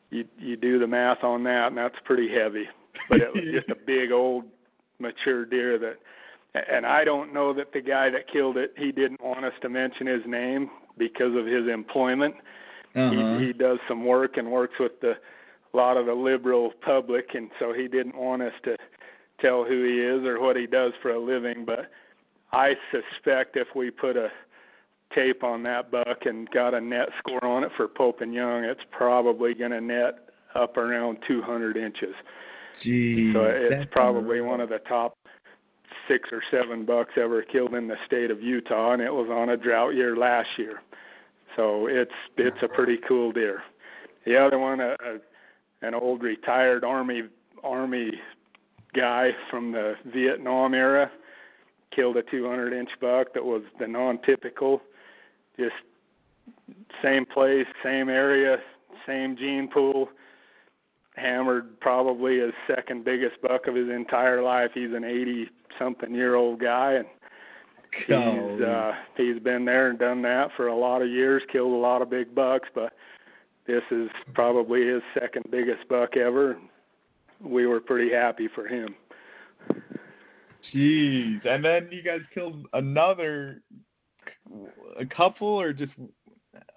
[0.10, 2.68] you you do the math on that, and that's pretty heavy.
[3.10, 4.46] But it was just a big old
[5.00, 5.98] mature deer that.
[6.70, 9.70] And I don't know that the guy that killed it, he didn't want us to
[9.70, 12.36] mention his name because of his employment.
[12.94, 13.38] Uh-huh.
[13.38, 15.16] He, he does some work and works with the
[15.74, 18.76] a lot of the liberal public, and so he didn't want us to
[19.42, 21.66] tell who he is or what he does for a living.
[21.66, 21.92] But
[22.52, 24.30] I suspect if we put a
[25.14, 28.64] tape on that buck and got a net score on it for Pope and Young,
[28.64, 32.16] it's probably going to net up around 200 inches.
[32.86, 34.46] Jeez, So it's probably unreal.
[34.46, 35.16] one of the top
[36.08, 39.50] six or seven bucks ever killed in the state of Utah, and it was on
[39.50, 40.82] a drought year last year.
[41.56, 43.62] So it's it's a pretty cool deer.
[44.26, 45.20] The other one, a, a
[45.82, 47.24] an old retired army
[47.64, 48.14] army
[48.94, 51.12] guy from the Vietnam era,
[51.92, 54.82] killed a 200 inch buck that was the non-typical,
[55.58, 55.76] just
[57.02, 58.58] same place, same area,
[59.06, 60.10] same gene pool
[61.16, 64.72] hammered probably his second biggest buck of his entire life.
[64.74, 67.06] He's an 80 something year old guy and
[68.56, 71.76] he's uh he's been there and done that for a lot of years, killed a
[71.76, 72.94] lot of big bucks, but
[73.68, 76.58] this is probably his second biggest buck ever.
[77.44, 78.96] We were pretty happy for him.
[80.74, 83.62] Jeez, and then you guys killed another,
[84.98, 85.94] a couple, or just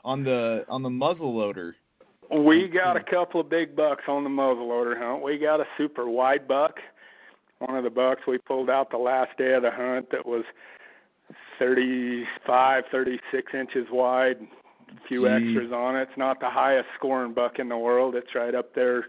[0.05, 1.77] on the on the muzzle loader.
[2.31, 5.23] We got a couple of big bucks on the muzzleloader hunt.
[5.23, 6.81] We got a super wide buck.
[7.59, 10.45] One of the bucks we pulled out the last day of the hunt that was
[11.59, 14.39] 35, 36 inches wide.
[14.91, 15.29] A few Gee.
[15.29, 16.09] extras on it.
[16.09, 18.15] It's not the highest scoring buck in the world.
[18.15, 19.07] It's right up there,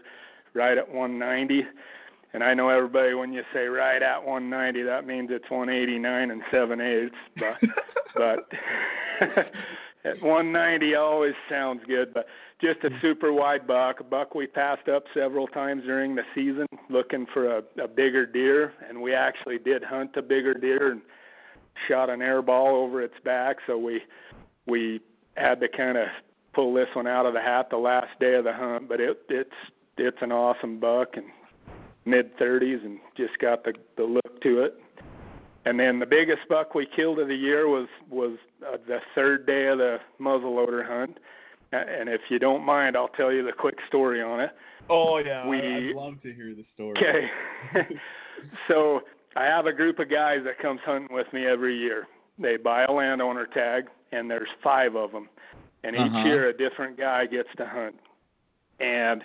[0.56, 1.66] right at 190.
[2.32, 6.42] And I know everybody when you say right at 190, that means it's 189 and
[6.50, 7.14] seven eighths.
[7.36, 7.58] But
[8.14, 8.52] but
[10.04, 12.12] at 190 always sounds good.
[12.12, 12.26] But
[12.60, 16.66] just a super wide buck, a buck we passed up several times during the season
[16.88, 21.02] looking for a, a bigger deer, and we actually did hunt a bigger deer and
[21.86, 23.58] shot an air ball over its back.
[23.66, 24.02] So we
[24.66, 25.00] we
[25.36, 26.08] had to kind of
[26.52, 28.88] pull this one out of the hat the last day of the hunt.
[28.88, 29.50] But it it's
[29.96, 31.26] it's an awesome buck and
[32.04, 34.74] mid 30s and just got the the look to it.
[35.64, 39.46] And then the biggest buck we killed of the year was was uh, the third
[39.46, 41.18] day of the muzzleloader hunt.
[41.72, 44.52] And if you don't mind, I'll tell you the quick story on it.
[44.88, 46.94] Oh yeah, We- I'd love to hear the story.
[47.74, 47.88] Okay.
[48.68, 49.02] so
[49.34, 52.06] I have a group of guys that comes hunting with me every year.
[52.38, 55.28] They buy a landowner tag, and there's five of them,
[55.82, 56.24] and each Uh-huh.
[56.28, 57.96] year a different guy gets to hunt.
[58.78, 59.24] And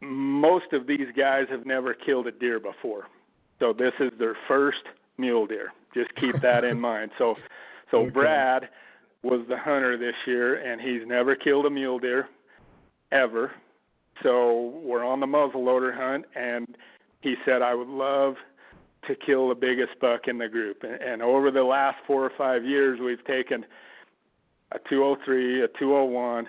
[0.00, 3.06] most of these guys have never killed a deer before,
[3.58, 4.82] so this is their first
[5.18, 5.72] mule deer.
[5.94, 7.10] Just keep that in mind.
[7.18, 7.36] So,
[7.90, 8.10] so Okay.
[8.10, 8.68] Brad
[9.22, 12.28] was the hunter this year, and he's never killed a mule deer
[13.12, 13.52] ever.
[14.22, 16.76] So we're on the muzzleloader hunt, and
[17.20, 18.36] he said, I would love
[19.06, 20.82] to kill the biggest buck in the group.
[20.82, 23.64] And, and over the last four or five years, we've taken
[24.72, 26.48] a 203, a 201,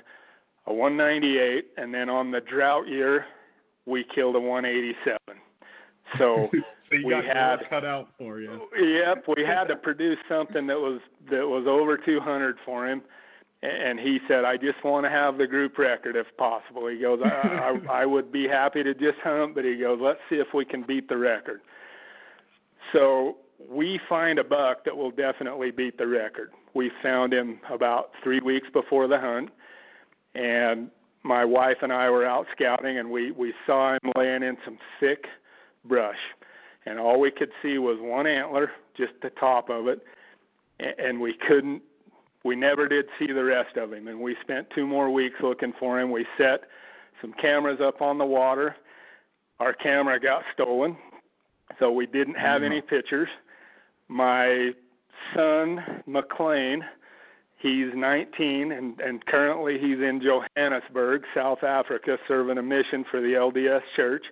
[0.65, 3.25] a 198, and then on the drought year,
[3.87, 5.17] we killed a 187.
[6.17, 6.59] So so
[7.03, 8.61] we had- cut out for you.
[8.79, 13.01] Yep, we had to produce something that was that was over 200 for him,
[13.61, 17.19] and he said, "I just want to have the group record if possible." He goes,
[17.21, 17.27] I,
[17.89, 20.63] I, "I would be happy to just hunt, but he goes, let's see if we
[20.63, 21.59] can beat the record."
[22.93, 26.51] So we find a buck that will definitely beat the record.
[26.73, 29.49] We found him about three weeks before the hunt,
[30.35, 30.89] and
[31.27, 34.77] my wife and I were out scouting, and we we saw him laying in some
[34.99, 35.27] thick
[35.85, 36.17] brush
[36.87, 40.01] and all we could see was one antler, just the top of it,
[40.79, 41.81] and we couldn't.
[42.45, 45.73] We never did see the rest of him, and we spent two more weeks looking
[45.77, 46.11] for him.
[46.11, 46.61] We set
[47.21, 48.77] some cameras up on the water.
[49.59, 50.95] Our camera got stolen,
[51.77, 52.71] so we didn't have mm-hmm.
[52.71, 53.29] any pictures.
[54.07, 54.71] My
[55.35, 56.85] son McLean
[57.57, 63.33] He's 19 and, and currently he's in Johannesburg, South Africa, serving a mission for the
[63.33, 64.23] LDS Church.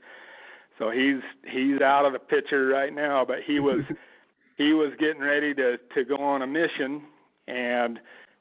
[0.78, 3.82] So he's he's out of the picture right now, but he was
[4.58, 7.04] he was getting ready to to go on a mission
[7.48, 8.00] and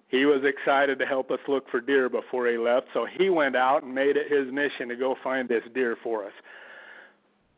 [0.08, 2.86] he was excited to help us look for deer before he left.
[2.92, 6.24] So he went out and made it his mission to go find this deer for
[6.24, 6.32] us.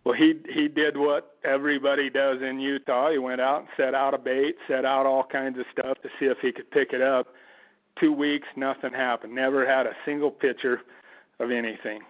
[0.07, 3.11] Well, he he did what everybody does in Utah.
[3.11, 6.09] He went out and set out a bait, set out all kinds of stuff to
[6.21, 7.27] see if he could pick it up.
[7.99, 9.35] Two weeks, nothing happened.
[9.35, 10.83] Never had a single picture
[11.41, 12.03] of anything,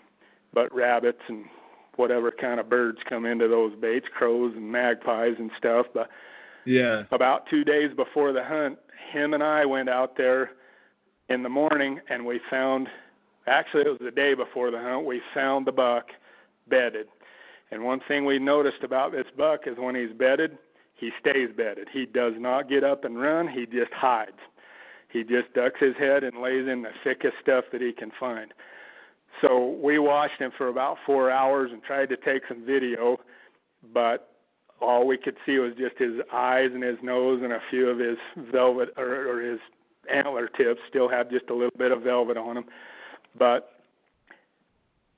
[0.52, 1.46] but rabbits and
[1.94, 5.86] whatever kind of birds come into those baits, crows and magpies and stuff.
[5.94, 6.10] But
[6.66, 8.78] yeah, about two days before the hunt,
[9.10, 10.50] him and I went out there
[11.30, 12.88] in the morning and we found.
[13.46, 15.06] Actually, it was the day before the hunt.
[15.06, 16.08] We found the buck
[16.68, 17.06] bedded
[17.70, 20.58] and one thing we noticed about this buck is when he's bedded,
[20.94, 21.88] he stays bedded.
[21.90, 24.38] He does not get up and run, he just hides.
[25.08, 28.52] He just ducks his head and lays in the thickest stuff that he can find.
[29.40, 33.18] So we watched him for about four hours and tried to take some video,
[33.92, 34.30] but
[34.80, 37.98] all we could see was just his eyes and his nose and a few of
[37.98, 39.60] his velvet or, or his
[40.10, 42.64] antler tips still had just a little bit of velvet on them.
[43.38, 43.70] But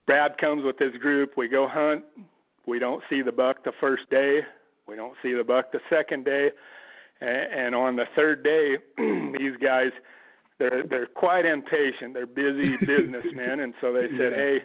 [0.07, 1.37] Brad comes with his group.
[1.37, 2.05] We go hunt.
[2.69, 4.43] We don't see the buck the first day.
[4.87, 6.51] We don't see the buck the second day.
[7.21, 8.77] And on the third day,
[9.39, 9.91] these guys,
[10.59, 12.15] they're they're quite impatient.
[12.15, 14.37] They're busy businessmen, and so they said, yeah.
[14.37, 14.65] "Hey,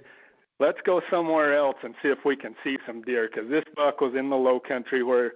[0.60, 4.02] let's go somewhere else and see if we can see some deer." Because this buck
[4.02, 5.34] was in the low country where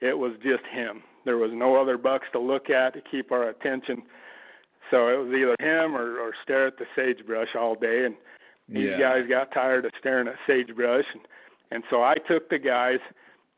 [0.00, 1.02] it was just him.
[1.24, 4.02] There was no other bucks to look at to keep our attention.
[4.90, 8.04] So it was either him or, or stare at the sagebrush all day.
[8.04, 8.16] And
[8.68, 8.98] these yeah.
[8.98, 11.06] guys got tired of staring at sagebrush.
[11.12, 11.22] And
[11.72, 13.00] and so I took the guys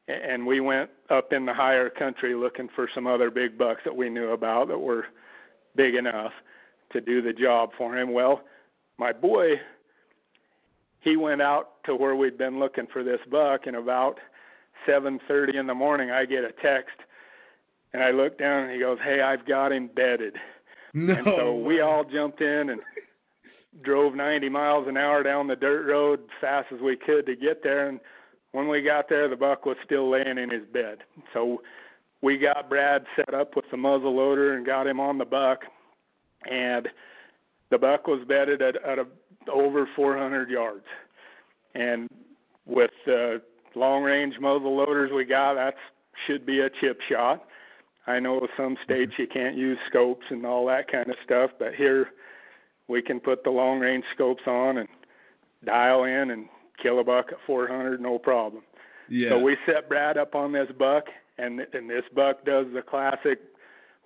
[0.07, 3.97] and we went up in the higher country looking for some other big bucks that
[3.97, 5.07] we knew about that were
[5.77, 6.33] big enough
[6.91, 8.13] to do the job for him.
[8.13, 8.43] Well,
[8.99, 9.61] my boy,
[11.01, 14.21] he went out to where we'd been looking for this buck, and about
[14.87, 16.97] 7:30 in the morning, I get a text,
[17.93, 20.41] and I look down, and he goes, "Hey, I've got him bedded."
[20.93, 21.15] No.
[21.15, 22.81] And so we all jumped in and
[23.83, 27.63] drove 90 miles an hour down the dirt road fast as we could to get
[27.63, 27.89] there.
[27.89, 28.01] And
[28.53, 30.99] when we got there, the buck was still laying in his bed.
[31.33, 31.63] So
[32.23, 35.65] we got Brad set up with the muzzle loader and got him on the buck.
[36.51, 36.89] And
[37.71, 39.07] the buck was bedded at, at a,
[39.51, 40.87] over 400 yards.
[41.75, 42.09] And
[42.67, 43.43] with the
[43.75, 45.75] long range muzzle loaders we got, that
[46.27, 47.45] should be a chip shot.
[48.07, 49.23] I know some states mm-hmm.
[49.23, 52.11] you can't use scopes and all that kind of stuff, but here
[52.89, 54.89] we can put the long range scopes on and
[55.65, 58.63] dial in and kill a buck at 400 no problem.
[59.09, 59.31] Yeah.
[59.31, 61.07] So we set Brad up on this buck
[61.39, 63.41] and and this buck does the classic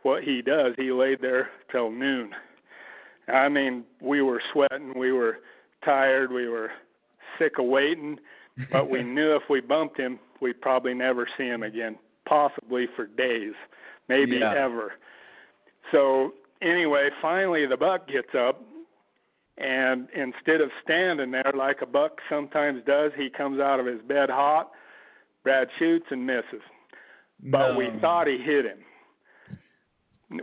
[0.02, 0.74] what he does.
[0.76, 2.34] He laid there till noon.
[3.28, 5.38] I mean, we were sweating, we were
[5.84, 6.70] tired, we were
[7.38, 8.18] sick of waiting,
[8.72, 13.06] but we knew if we bumped him, we'd probably never see him again, possibly for
[13.06, 13.54] days,
[14.08, 14.54] maybe yeah.
[14.54, 14.92] ever.
[15.92, 18.62] So anyway, finally the buck gets up,
[19.58, 24.00] and instead of standing there like a buck sometimes does, he comes out of his
[24.02, 24.70] bed hot.
[25.42, 26.62] Brad shoots and misses.
[27.42, 27.78] But no.
[27.78, 28.78] we thought he hit him.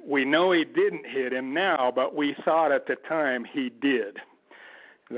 [0.04, 4.18] We know he didn't hit him now, but we thought at the time he did.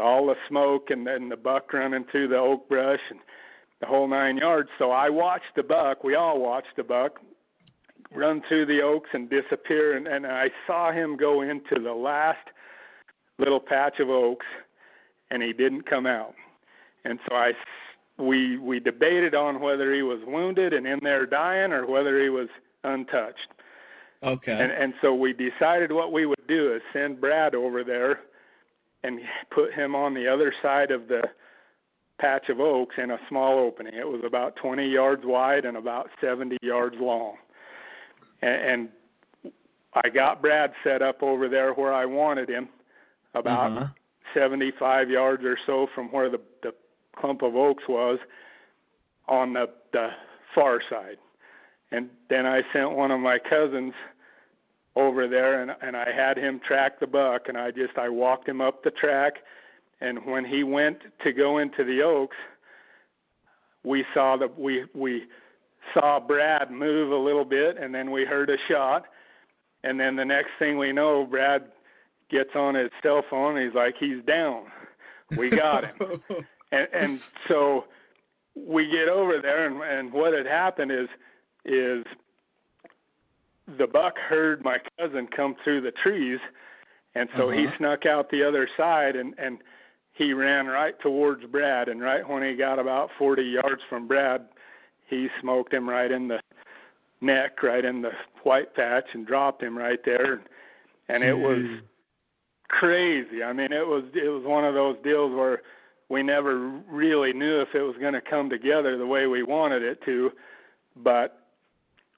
[0.02, 3.20] All the smoke and then the buck running through the oak brush and
[3.80, 4.70] the whole nine yards.
[4.78, 6.04] So I watched the buck.
[6.04, 7.20] We all watched the buck
[8.14, 9.96] run through the oaks and disappear.
[9.96, 12.50] And, and I saw him go into the last
[13.38, 14.46] little patch of oaks,
[15.32, 16.34] and he didn't come out.
[17.06, 17.54] And so I,
[18.18, 22.30] we we debated on whether he was wounded and in there dying, or whether he
[22.30, 22.50] was
[22.84, 23.50] untouched.
[24.24, 24.52] Okay.
[24.52, 28.22] And and so we decided what we would do is send Brad over there
[29.04, 29.20] and
[29.52, 31.24] put him on the other side of the
[32.20, 33.94] patch of oaks in a small opening.
[33.94, 37.36] It was about 20 yards wide and about 70 yards long
[38.42, 38.90] and, and
[39.94, 42.70] I got Brad set up over there where I wanted him,
[43.40, 43.88] about uh-huh.
[44.34, 46.74] 75 yards or so from where the, the
[47.16, 48.20] clump of oaks was,
[49.28, 50.10] on the, the
[50.56, 51.18] far side.
[51.92, 53.94] And then I sent one of my cousins
[54.98, 58.50] over there, and and I had him track the buck, and I just I walked
[58.50, 59.36] him up the track,
[60.02, 62.36] and when he went to go into the oaks,
[63.84, 65.28] we saw the we we
[65.94, 69.06] saw Brad move a little bit, and then we heard a shot,
[69.84, 71.66] and then the next thing we know, Brad
[72.30, 73.58] gets on his cell phone.
[73.58, 74.64] And he's like, he's down.
[75.38, 76.22] We got him.
[76.72, 77.86] and, and so
[78.66, 81.08] we get over there, and, and what had happened is
[81.66, 82.06] is
[83.78, 86.40] the buck heard my cousin come through the trees,
[87.16, 87.58] and so uh-huh.
[87.58, 89.60] he snuck out the other side, and and
[90.14, 94.48] he ran right towards Brad, and right when he got about 40 yards from Brad,
[95.08, 96.40] he smoked him right in the
[97.22, 98.12] neck, right in the
[98.44, 100.42] white patch, and dropped him right there,
[101.10, 101.82] and it was
[102.70, 103.44] crazy.
[103.44, 105.62] I mean, it was it was one of those deals where
[106.10, 109.84] we never really knew if it was going to come together the way we wanted
[109.84, 110.32] it to,
[110.96, 111.48] but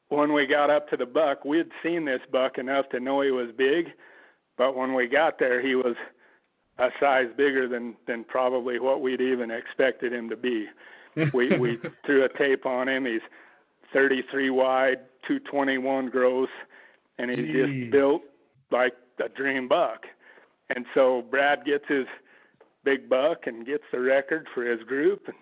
[0.09, 3.21] when we got up to the buck, we had seen this buck enough to know
[3.21, 3.91] he was big,
[4.57, 5.95] but when we got there, he was
[6.79, 10.67] a size bigger than than probably what we'd even expected him to be.
[11.33, 13.05] we we threw a tape on him.
[13.05, 13.21] He's
[13.93, 16.49] 33 wide, 221 gross,
[17.17, 17.81] and he's Jeez.
[17.81, 18.21] just built
[18.71, 18.93] like
[19.23, 20.05] a dream buck.
[20.75, 22.05] And so Brad gets his
[22.83, 25.37] big buck and gets the record for his group, and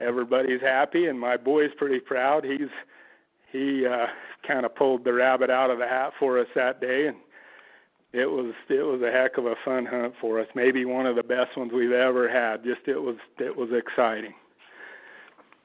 [0.00, 1.06] everybody's happy.
[1.06, 2.44] And my boy's pretty proud.
[2.44, 2.68] He's
[3.50, 4.08] he uh,
[4.46, 7.16] kind of pulled the rabbit out of the hat for us that day, and
[8.12, 10.48] it was it was a heck of a fun hunt for us.
[10.54, 12.64] Maybe one of the best ones we've ever had.
[12.64, 14.34] Just it was it was exciting.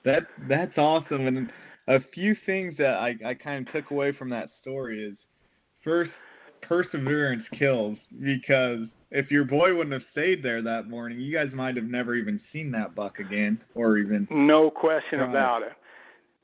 [0.05, 1.51] That that's awesome, and
[1.87, 5.17] a few things that I I kind of took away from that story is
[5.83, 6.11] first
[6.69, 11.75] perseverance kills because if your boy wouldn't have stayed there that morning, you guys might
[11.75, 15.29] have never even seen that buck again, or even no question tried.
[15.29, 15.73] about it.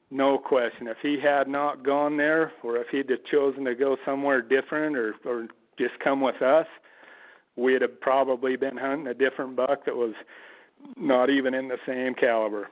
[0.09, 0.88] No question.
[0.88, 4.97] If he had not gone there, or if he'd have chosen to go somewhere different,
[4.97, 5.47] or or
[5.78, 6.67] just come with us,
[7.55, 10.15] we'd have probably been hunting a different buck that was
[10.97, 12.69] not even in the same caliber.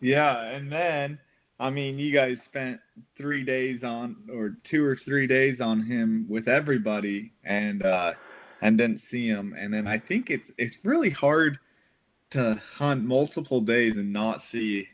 [0.00, 1.18] Yeah, and then
[1.60, 2.80] I mean, you guys spent
[3.16, 8.12] three days on, or two or three days on him with everybody, and uh,
[8.62, 9.54] and didn't see him.
[9.58, 11.58] And then I think it's it's really hard
[12.32, 14.86] to hunt multiple days and not see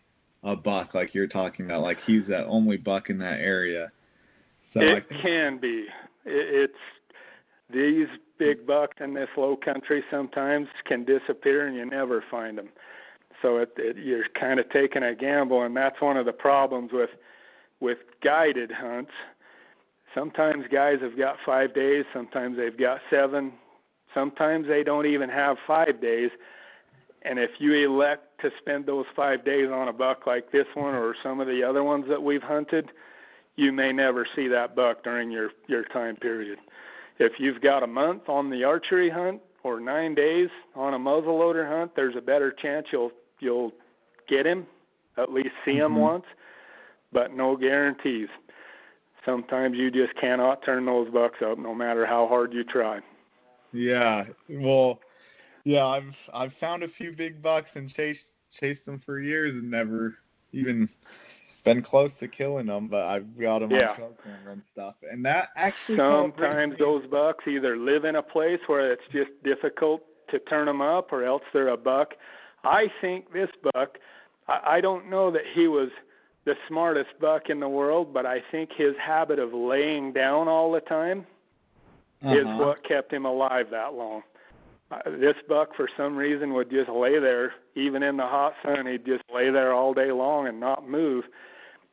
[0.43, 1.83] a buck like you're talking about.
[1.83, 3.91] Like he's that only buck in that area.
[4.75, 5.87] So it think, can be.
[6.25, 6.75] It's
[7.73, 12.69] these big bucks in this low country sometimes can disappear and you never find them.
[13.43, 16.93] So it, it, you're kind of taking a gamble, and that's one of the problems
[16.93, 17.11] with
[17.81, 19.13] with guided hunts.
[20.15, 23.53] Sometimes guys have got five days, sometimes they've got seven,
[24.15, 26.31] sometimes they don't even have five days
[27.23, 30.95] and if you elect to spend those five days on a buck like this one
[30.95, 32.91] or some of the other ones that we've hunted,
[33.57, 36.59] you may never see that buck during your your time period.
[37.19, 41.69] If you've got a month on the archery hunt or nine days on a muzzleloader
[41.69, 43.11] hunt, there's a better chance you'll
[43.41, 43.73] you'll
[44.29, 44.67] get him,
[45.17, 46.01] at least see him mm-hmm.
[46.01, 46.25] once,
[47.13, 48.29] but no guarantees.
[49.25, 53.01] Sometimes you just cannot turn those bucks up, no matter how hard you try.
[53.73, 55.01] Yeah, well,
[55.65, 58.21] yeah, I've I've found a few big bucks and chased
[58.59, 60.15] chased them for years and never
[60.53, 60.89] even
[61.65, 63.91] been close to killing them, but I've got them yeah.
[63.91, 64.95] on trail camera and stuff.
[65.11, 70.03] And that actually sometimes those bucks either live in a place where it's just difficult
[70.31, 72.15] to turn them up, or else they're a buck.
[72.65, 73.99] I think this buck.
[74.47, 75.91] I, I don't know that he was
[76.45, 80.73] the smartest buck in the world, but I think his habit of laying down all
[80.73, 81.27] the time
[82.23, 82.35] uh-huh.
[82.35, 84.23] is what kept him alive that long
[84.91, 88.87] uh, this buck for some reason would just lay there even in the hot sun
[88.87, 91.25] he'd just lay there all day long and not move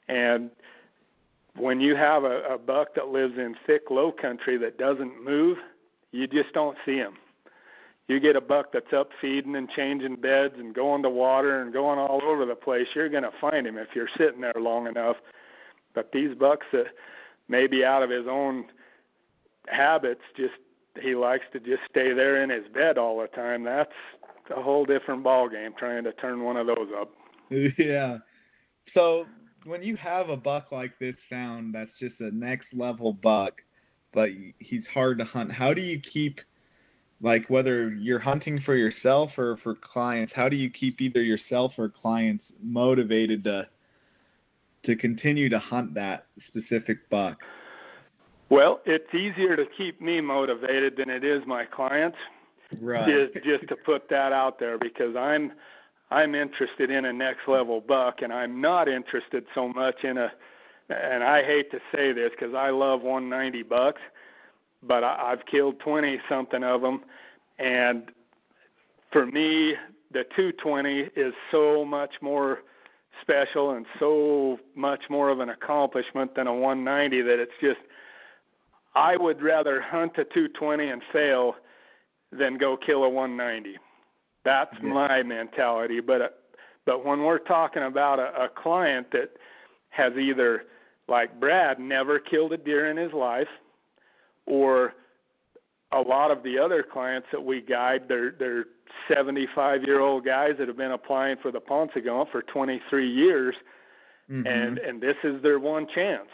[0.08, 0.50] and
[1.58, 5.58] when you have a, a buck that lives in thick low country that doesn't move
[6.12, 7.14] you just don't see him
[8.08, 11.74] you get a buck that's up feeding and changing beds and going to water and
[11.74, 14.88] going all over the place you're going to find him if you're sitting there long
[14.88, 15.18] enough
[15.94, 16.88] but these bucks that
[17.48, 18.66] maybe out of his own
[19.68, 20.54] habits just
[21.02, 23.64] he likes to just stay there in his bed all the time.
[23.64, 23.92] That's
[24.56, 27.12] a whole different ball game trying to turn one of those up.
[27.78, 28.18] Yeah.
[28.94, 29.26] So
[29.66, 33.62] when you have a buck like this found that's just a next level buck,
[34.14, 36.40] but he's hard to hunt, how do you keep
[37.22, 41.74] like whether you're hunting for yourself or for clients, how do you keep either yourself
[41.78, 43.68] or clients motivated to
[44.84, 47.40] to continue to hunt that specific buck?
[48.50, 52.18] Well, it's easier to keep me motivated than it is my clients.
[52.80, 53.32] Right.
[53.34, 55.54] Just, just to put that out there because I'm
[56.12, 60.32] I'm interested in a next level buck and I'm not interested so much in a
[60.90, 64.02] and I hate to say this because I love 190 bucks,
[64.88, 67.04] but I, I've killed 20 something of them,
[67.60, 68.12] and
[69.12, 69.76] for me,
[70.12, 72.60] the 220 is so much more
[73.22, 77.80] special and so much more of an accomplishment than a 190 that it's just
[78.96, 81.56] I would rather hunt a 220 and fail
[82.32, 83.78] than go kill a 190.
[84.44, 84.90] That's yeah.
[84.90, 86.00] my mentality.
[86.00, 86.42] But
[86.86, 89.32] but when we're talking about a, a client that
[89.90, 90.64] has either
[91.08, 93.48] like Brad never killed a deer in his life,
[94.46, 94.94] or
[95.92, 98.66] a lot of the other clients that we guide, they're they're
[99.08, 103.56] 75 year old guys that have been applying for the Paunsaugunt for 23 years,
[104.30, 104.46] mm-hmm.
[104.46, 106.30] and and this is their one chance.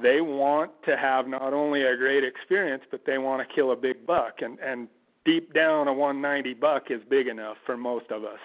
[0.00, 3.76] They want to have not only a great experience, but they want to kill a
[3.76, 4.88] big buck, and and
[5.24, 8.38] deep down a 190 buck is big enough for most of us,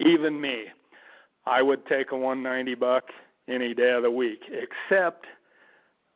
[0.00, 0.66] even me.
[1.46, 3.04] I would take a 190 buck
[3.48, 5.26] any day of the week, except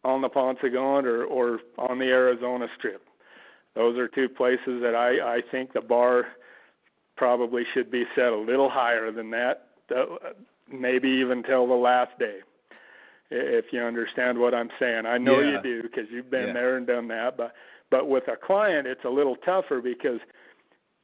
[0.05, 3.07] on the Paunsaugunt or, or on the Arizona Strip.
[3.75, 6.27] Those are two places that I, I think the bar
[7.17, 10.05] probably should be set a little higher than that, uh,
[10.73, 12.39] maybe even till the last day.
[13.31, 15.53] If you understand what I'm saying, I know yeah.
[15.53, 16.53] you do because you've been yeah.
[16.53, 17.37] there and done that.
[17.37, 17.53] But
[17.89, 20.21] but with a client, it's a little tougher because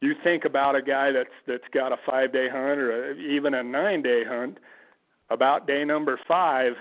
[0.01, 3.55] you think about a guy that's that's got a five day hunt or a, even
[3.55, 4.59] a nine day hunt.
[5.29, 6.75] About day number five,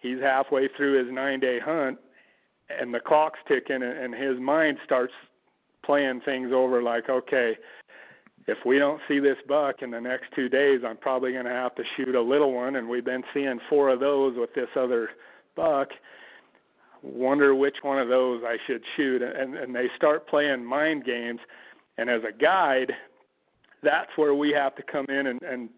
[0.00, 1.98] he's halfway through his nine day hunt
[2.68, 5.12] and the clock's ticking and his mind starts
[5.84, 7.56] playing things over like okay
[8.46, 11.50] if we don't see this buck in the next two days i'm probably going to
[11.50, 14.68] have to shoot a little one and we've been seeing four of those with this
[14.76, 15.10] other
[15.56, 15.90] buck.
[17.02, 21.40] Wonder which one of those i should shoot and and they start playing mind games.
[21.96, 22.94] And as a guide
[23.82, 25.70] that's where we have to come in and and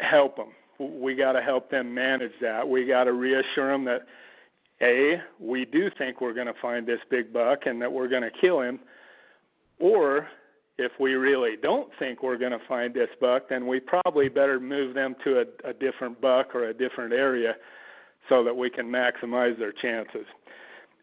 [0.00, 4.06] help them we got to help them manage that we got to reassure them that
[4.82, 8.22] a, we do think we're going to find this big buck and that we're going
[8.22, 8.78] to kill him,
[9.78, 10.28] or
[10.78, 14.60] if we really don't think we're going to find this buck, then we probably better
[14.60, 17.56] move them to a, a different buck or a different area
[18.28, 20.26] so that we can maximize their chances.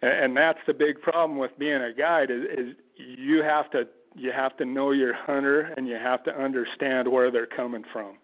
[0.03, 3.87] And, and that's the big problem with being a guide is, is you have to
[4.15, 8.15] you have to know your hunter and you have to understand where they're coming from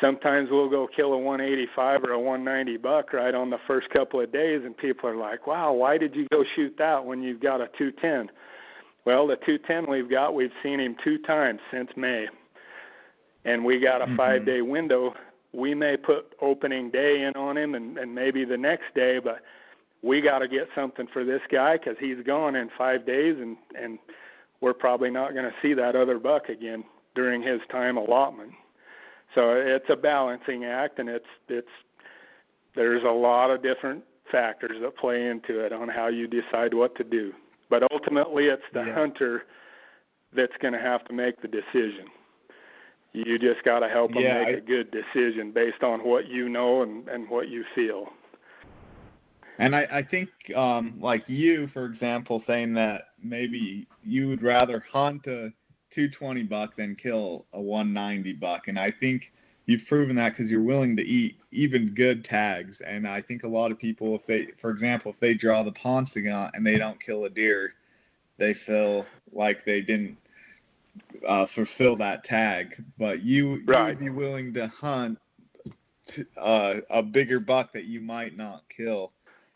[0.00, 4.20] sometimes we'll go kill a 185 or a 190 buck right on the first couple
[4.20, 7.40] of days and people are like wow why did you go shoot that when you've
[7.40, 8.30] got a 210
[9.04, 12.28] well the 210 we've got we've seen him two times since may.
[13.44, 14.16] And we got a mm-hmm.
[14.16, 15.14] five day window.
[15.54, 19.40] We may put opening day in on him and, and maybe the next day but
[20.02, 23.56] we got to get something for this guy because he's gone in five days and
[23.80, 23.98] and
[24.60, 26.84] we're probably not going to see that other buck again
[27.14, 28.52] during his time allotment
[29.34, 31.68] so it's a balancing act, and it's it's
[32.74, 36.94] there's a lot of different factors that play into it on how you decide what
[36.96, 37.32] to do.
[37.70, 38.94] But ultimately, it's the yeah.
[38.94, 39.42] hunter
[40.32, 42.06] that's going to have to make the decision.
[43.12, 46.28] You just got to help them yeah, make I, a good decision based on what
[46.28, 48.10] you know and, and what you feel.
[49.58, 54.84] And I, I think, um, like you, for example, saying that maybe you would rather
[54.92, 55.52] hunt a
[55.98, 58.68] 220 buck than kill a 190 buck.
[58.68, 59.22] And I think
[59.66, 62.76] you've proven that because you're willing to eat even good tags.
[62.86, 65.72] And I think a lot of people, if they, for example, if they draw the
[65.72, 67.74] Paunsaugunt and they don't kill a deer,
[68.38, 70.16] they feel like they didn't
[71.28, 72.68] uh, fulfill that tag.
[72.96, 73.88] But you, right.
[73.88, 75.18] you would be willing to hunt
[76.40, 79.10] uh, a bigger buck that you might not kill.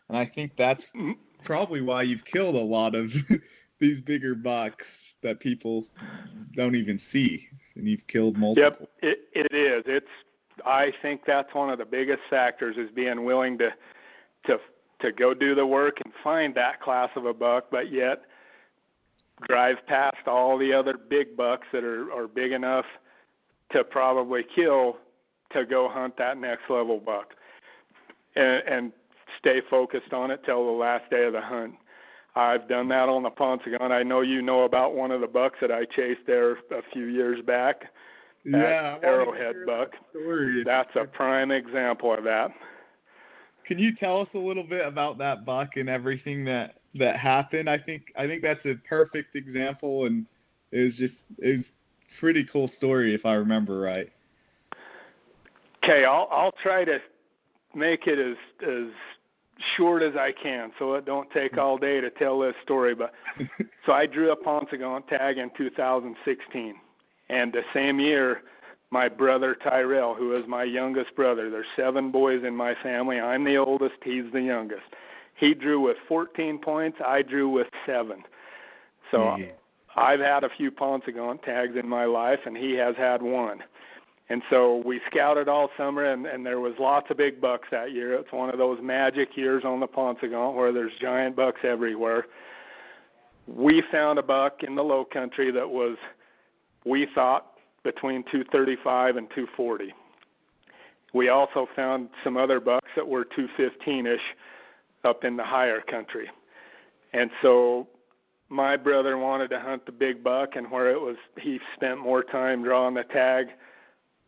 [0.08, 1.12] And I think that's mm-hmm.
[1.44, 3.12] probably why you've killed a lot of
[3.80, 4.84] these bigger bucks
[5.22, 5.86] that people
[6.54, 8.88] don't even see, and you've killed multiple.
[9.02, 9.82] Yep, it, it is.
[9.86, 10.06] It's.
[10.66, 13.72] I think that's one of the biggest factors is being willing to
[14.46, 14.58] to
[15.00, 18.22] to go do the work and find that class of a buck, but yet
[19.48, 22.86] drive past all the other big bucks that are are big enough
[23.70, 24.98] to probably kill
[25.50, 27.34] to go hunt that next level buck,
[28.36, 28.92] and, and
[29.38, 31.74] stay focused on it till the last day of the hunt.
[32.34, 33.90] I've done that on the Paunsaugunt.
[33.90, 37.06] I know you know about one of the bucks that I chased there a few
[37.06, 37.84] years back.
[38.44, 39.92] Yeah, arrowhead buck.
[40.14, 42.50] That That's a prime example of that.
[43.66, 47.70] Can you tell us a little bit about that buck and everything that that happened?
[47.70, 50.26] I think I think that's a perfect example, and
[50.72, 54.10] it was just it was a pretty cool story if I remember right.
[55.84, 56.98] Okay, I'll I'll try to
[57.74, 58.88] make it as as
[59.76, 62.94] short as I can, so it don't take all day to tell this story.
[62.94, 63.12] But
[63.86, 66.74] so I drew a Paunsaugunt tag in 2016,
[67.28, 68.42] and the same year,
[68.90, 73.20] my brother Tyrell, who is my youngest brother, there's seven boys in my family.
[73.20, 73.96] I'm the oldest.
[74.02, 74.84] He's the youngest.
[75.34, 76.98] He drew with 14 points.
[77.04, 78.22] I drew with seven.
[79.10, 79.50] So mm-hmm.
[79.96, 83.62] I've had a few Paunsaugunt tags in my life, and he has had one.
[84.32, 87.92] And so we scouted all summer, and, and there was lots of big bucks that
[87.92, 88.14] year.
[88.14, 92.24] It's one of those magic years on the Paunsaugunt where there's giant bucks everywhere.
[93.46, 95.98] We found a buck in the low country that was,
[96.86, 99.92] we thought, between 235 and 240.
[101.12, 104.16] We also found some other bucks that were 215ish
[105.04, 106.30] up in the higher country.
[107.12, 107.86] And so
[108.48, 112.22] my brother wanted to hunt the big buck and where it was he spent more
[112.22, 113.48] time drawing the tag,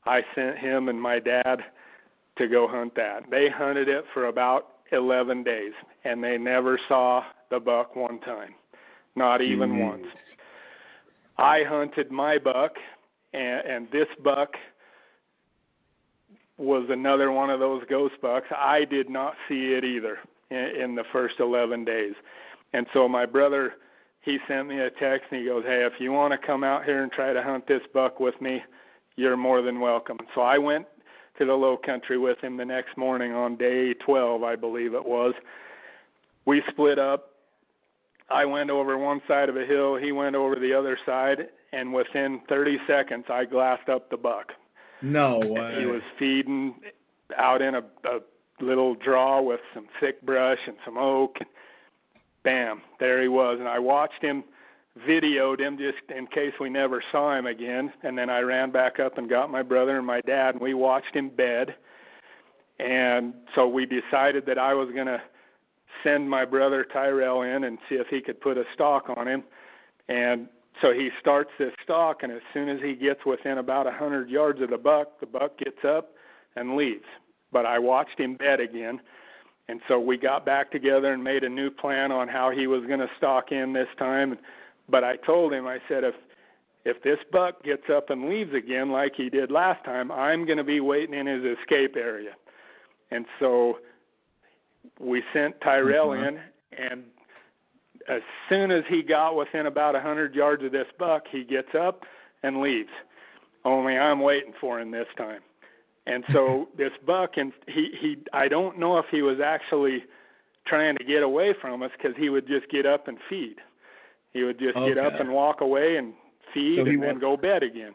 [0.07, 1.65] I sent him and my dad
[2.37, 3.31] to go hunt that.
[3.31, 5.73] They hunted it for about 11 days
[6.05, 8.55] and they never saw the buck one time.
[9.17, 9.89] Not even mm-hmm.
[9.89, 10.07] once.
[11.39, 12.77] I hunted my buck
[13.33, 14.55] and, and this buck
[16.57, 18.47] was another one of those ghost bucks.
[18.57, 20.19] I did not see it either
[20.51, 22.15] in, in the first 11 days.
[22.73, 23.75] And so my brother,
[24.21, 26.85] he sent me a text and he goes, "Hey, if you want to come out
[26.85, 28.63] here and try to hunt this buck with me,
[29.17, 30.87] you're more than welcome." So I went
[31.39, 35.05] to the low country with him the next morning on day 12, I believe it
[35.05, 35.35] was.
[36.45, 37.31] We split up.
[38.31, 41.93] I went over one side of a hill, he went over the other side, and
[41.93, 44.53] within 30 seconds I glassed up the buck.
[45.03, 45.81] No way.
[45.81, 46.77] He was feeding
[47.37, 48.21] out in a, a
[48.61, 51.37] little draw with some thick brush and some oak.
[51.41, 51.49] And
[52.45, 53.59] bam, there he was.
[53.59, 54.45] And I watched him,
[54.99, 57.93] videoed him just in case we never saw him again.
[58.03, 60.75] And then I ran back up and got my brother and my dad, and we
[60.75, 61.75] watched him bed.
[62.79, 65.23] And so we decided that I was going to
[66.03, 69.45] send my brother Tyrell in and see if he could put a stalk on him.
[70.09, 70.49] And
[70.83, 74.29] so he starts this stalk, and as soon as he gets within about a 100
[74.29, 76.15] yards of the buck, the buck gets up
[76.57, 77.05] and leaves.
[77.53, 79.01] But I watched him bed again,
[79.69, 82.85] and so we got back together and made a new plan on how he was
[82.87, 84.37] going to stalk in this time.
[84.89, 86.15] But I told him, I said, if
[86.85, 90.59] if this buck gets up and leaves again like he did last time, I'm going
[90.59, 92.33] to be waiting in his escape area.
[93.11, 93.79] And so
[95.01, 96.37] we sent Tyrell mm-hmm.
[96.37, 96.41] in,
[96.77, 97.05] and
[98.09, 101.75] as soon as he got within about a 100 yards of this buck, he gets
[101.75, 102.05] up
[102.43, 102.91] and leaves.
[103.65, 105.41] Only I'm waiting for him this time.
[106.07, 110.05] And so this buck, and he he, I don't know if he was actually
[110.67, 113.57] trying to get away from us because he would just get up and feed.
[114.35, 114.93] He would just okay.
[114.93, 116.13] get up and walk away and
[116.53, 117.95] feed so and then go bed again.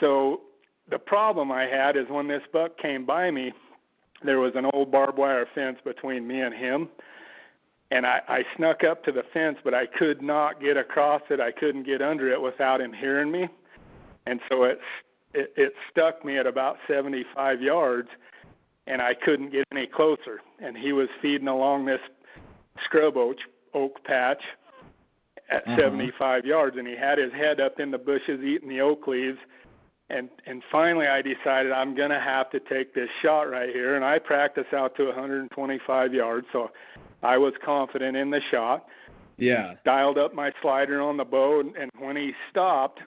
[0.00, 0.40] So
[0.88, 3.52] the problem I had is when this buck came by me,
[4.22, 6.88] there was an old barbed wire fence between me and him
[7.90, 11.40] and I, I snuck up to the fence, but I could not get across it.
[11.40, 13.48] I couldn't get under it without him hearing me,
[14.26, 14.80] and so it
[15.34, 18.08] it, it stuck me at about 75 yards,
[18.86, 20.40] and I couldn't get any closer.
[20.58, 22.00] And he was feeding along this
[22.84, 23.36] scrub oak
[23.74, 24.42] oak patch
[25.50, 25.76] at uh-huh.
[25.78, 29.38] 75 yards, and he had his head up in the bushes eating the oak leaves.
[30.10, 33.94] And and finally, I decided I'm going to have to take this shot right here,
[33.94, 36.46] and I practice out to 125 yards.
[36.52, 36.70] So
[37.22, 38.86] I was confident in the shot.
[39.36, 39.74] Yeah.
[39.84, 43.00] Dialed up my slider on the bow, and, and when he stopped,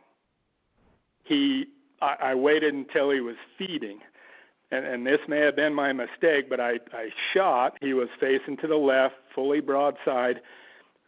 [1.24, 1.68] he
[2.02, 4.00] I, I waited until he was feeding,
[4.72, 7.78] and, and this may have been my mistake, but I I shot.
[7.82, 10.42] He was facing to the left, fully broadside.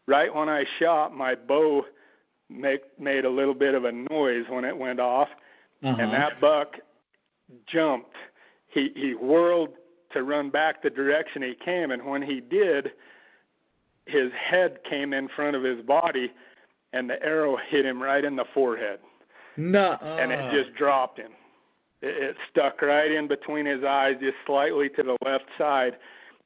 [0.08, 1.86] Right when I shot, my bow
[2.50, 5.30] make, made a little bit of a noise when it went off,
[5.82, 5.96] uh-huh.
[6.00, 6.76] and that buck
[7.68, 8.16] jumped.
[8.68, 9.70] He he whirled
[10.12, 12.92] to run back the direction he came, and when he did,
[14.06, 16.32] his head came in front of his body,
[16.92, 19.00] and the arrow hit him right in the forehead.
[19.58, 19.98] No.
[20.02, 21.32] And it just dropped him.
[22.02, 25.98] It, it stuck right in between his eyes, just slightly to the left side,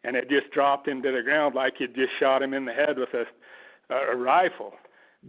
[0.04, 2.74] and it just dropped him to the ground like you'd just shot him in the
[2.74, 3.26] head with a,
[3.90, 4.74] a, a rifle.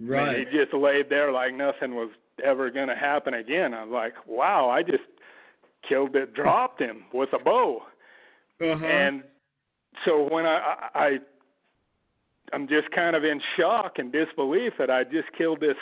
[0.00, 0.36] Right.
[0.36, 2.10] And he just laid there like nothing was
[2.42, 3.74] ever going to happen again.
[3.74, 5.02] I was like, wow, I just
[5.82, 7.82] killed it, dropped him with a bow.
[8.60, 8.84] Uh-huh.
[8.84, 9.22] And
[10.04, 11.18] so when I, I
[12.52, 15.76] I'm just kind of in shock and disbelief that I just killed this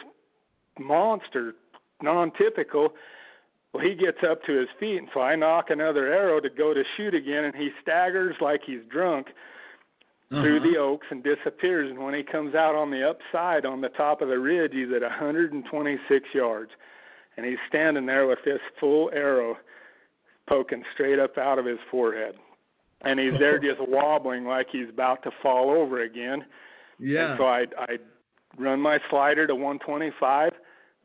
[0.78, 1.54] monster,
[2.02, 2.92] non-typical.
[3.72, 6.72] Well, he gets up to his feet, and so I knock another arrow to go
[6.72, 9.28] to shoot again, and he staggers like he's drunk
[10.30, 10.42] uh-huh.
[10.42, 11.90] through the oaks and disappears.
[11.90, 14.92] And when he comes out on the upside on the top of the ridge, he's
[14.92, 16.72] at 126 yards,
[17.36, 19.56] and he's standing there with this full arrow
[20.48, 22.36] poking straight up out of his forehead
[23.02, 26.44] and he's there just wobbling like he's about to fall over again.
[26.98, 27.30] Yeah.
[27.30, 27.98] And so I I
[28.58, 30.52] run my slider to 125,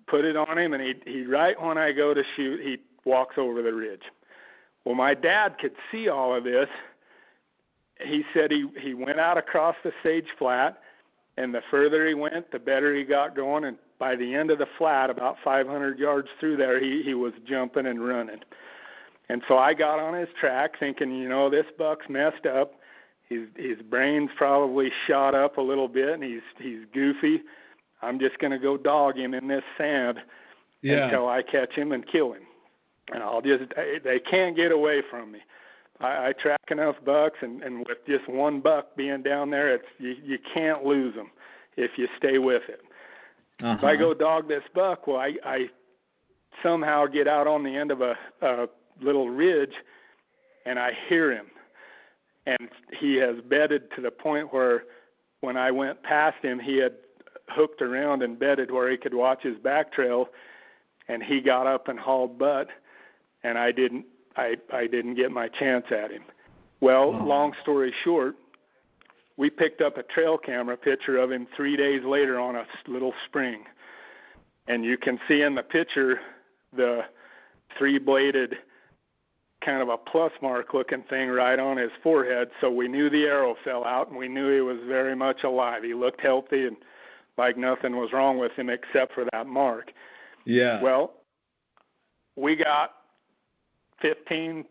[0.07, 3.37] put it on him, and he he right when I go to shoot, he walks
[3.37, 4.03] over the ridge.
[4.85, 6.67] Well, my dad could see all of this.
[8.03, 10.79] He said he he went out across the sage flat,
[11.37, 14.57] and the further he went, the better he got going, and by the end of
[14.57, 18.41] the flat, about 500 yards through there, he he was jumping and running.
[19.29, 22.73] And so I got on his track, thinking, you know, this buck's messed up.
[23.29, 27.41] His his brain's probably shot up a little bit, and he's he's goofy.
[28.01, 30.19] I'm just going to go dog him in this sand
[30.81, 31.05] yeah.
[31.05, 32.43] until I catch him and kill him.
[33.13, 33.63] And I'll just
[34.03, 35.39] they can't get away from me.
[36.01, 39.85] I, I track enough bucks, and and with just one buck being down there, it's
[39.97, 41.31] you you can't lose them
[41.77, 42.81] if you stay with it.
[43.61, 43.75] Uh-huh.
[43.77, 45.69] If I go dog this buck, well, I I
[46.63, 48.67] somehow get out on the end of a, a
[49.01, 49.73] little ridge,
[50.65, 51.47] and I hear him,
[52.45, 54.83] and he has bedded to the point where
[55.41, 56.93] when I went past him, he had
[57.49, 60.29] hooked around and bedded where he could watch his back trail,
[61.07, 62.69] and he got up and hauled butt,
[63.43, 64.05] and I didn't
[64.37, 66.23] I I didn't get my chance at him.
[66.79, 67.23] Well, Oh.
[67.25, 68.35] long story short,
[69.37, 73.13] we picked up a trail camera picture of him three days later on a little
[73.25, 73.65] spring,
[74.67, 76.19] and you can see in the picture
[76.73, 77.05] the
[77.77, 78.57] three-bladed
[79.61, 82.49] kind of a plus mark looking thing right on his forehead.
[82.59, 85.83] So we knew the arrow fell out, and we knew he was very much alive.
[85.83, 86.77] He looked healthy and
[87.37, 89.91] like nothing was wrong with him except for that mark.
[90.45, 90.81] Yeah.
[90.81, 91.13] Well,
[92.35, 92.93] we got
[94.01, 94.65] 15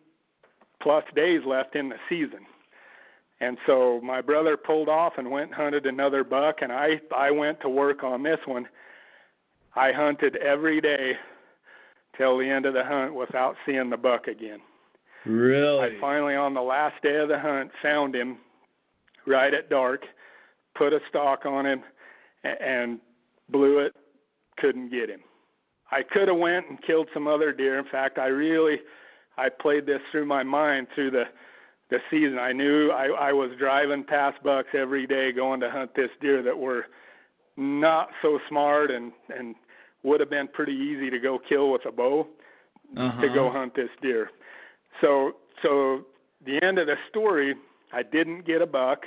[0.81, 2.47] plus days left in the season.
[3.41, 7.31] And so my brother pulled off and went and hunted another buck and I I
[7.31, 8.68] went to work on this one.
[9.74, 11.16] I hunted every day
[12.16, 14.61] till the end of the hunt without seeing the buck again.
[15.24, 15.97] really.
[15.97, 18.39] I finally on the last day of the hunt found him
[19.26, 20.05] right at dark,
[20.74, 21.83] put a stalk on him
[22.43, 23.01] and
[23.49, 23.95] blew it,
[24.57, 25.20] couldn't get him.
[25.91, 27.78] I could have went and killed some other deer.
[27.78, 28.81] In fact, I really
[29.41, 31.24] I played this through my mind through the
[31.88, 32.38] the season.
[32.38, 36.43] I knew I I was driving past bucks every day going to hunt this deer
[36.43, 36.86] that were
[37.57, 39.55] not so smart and and
[40.03, 42.26] would have been pretty easy to go kill with a bow
[42.97, 43.20] uh-huh.
[43.20, 44.30] to go hunt this deer.
[45.01, 46.05] So so
[46.45, 47.55] the end of the story,
[47.93, 49.05] I didn't get a buck.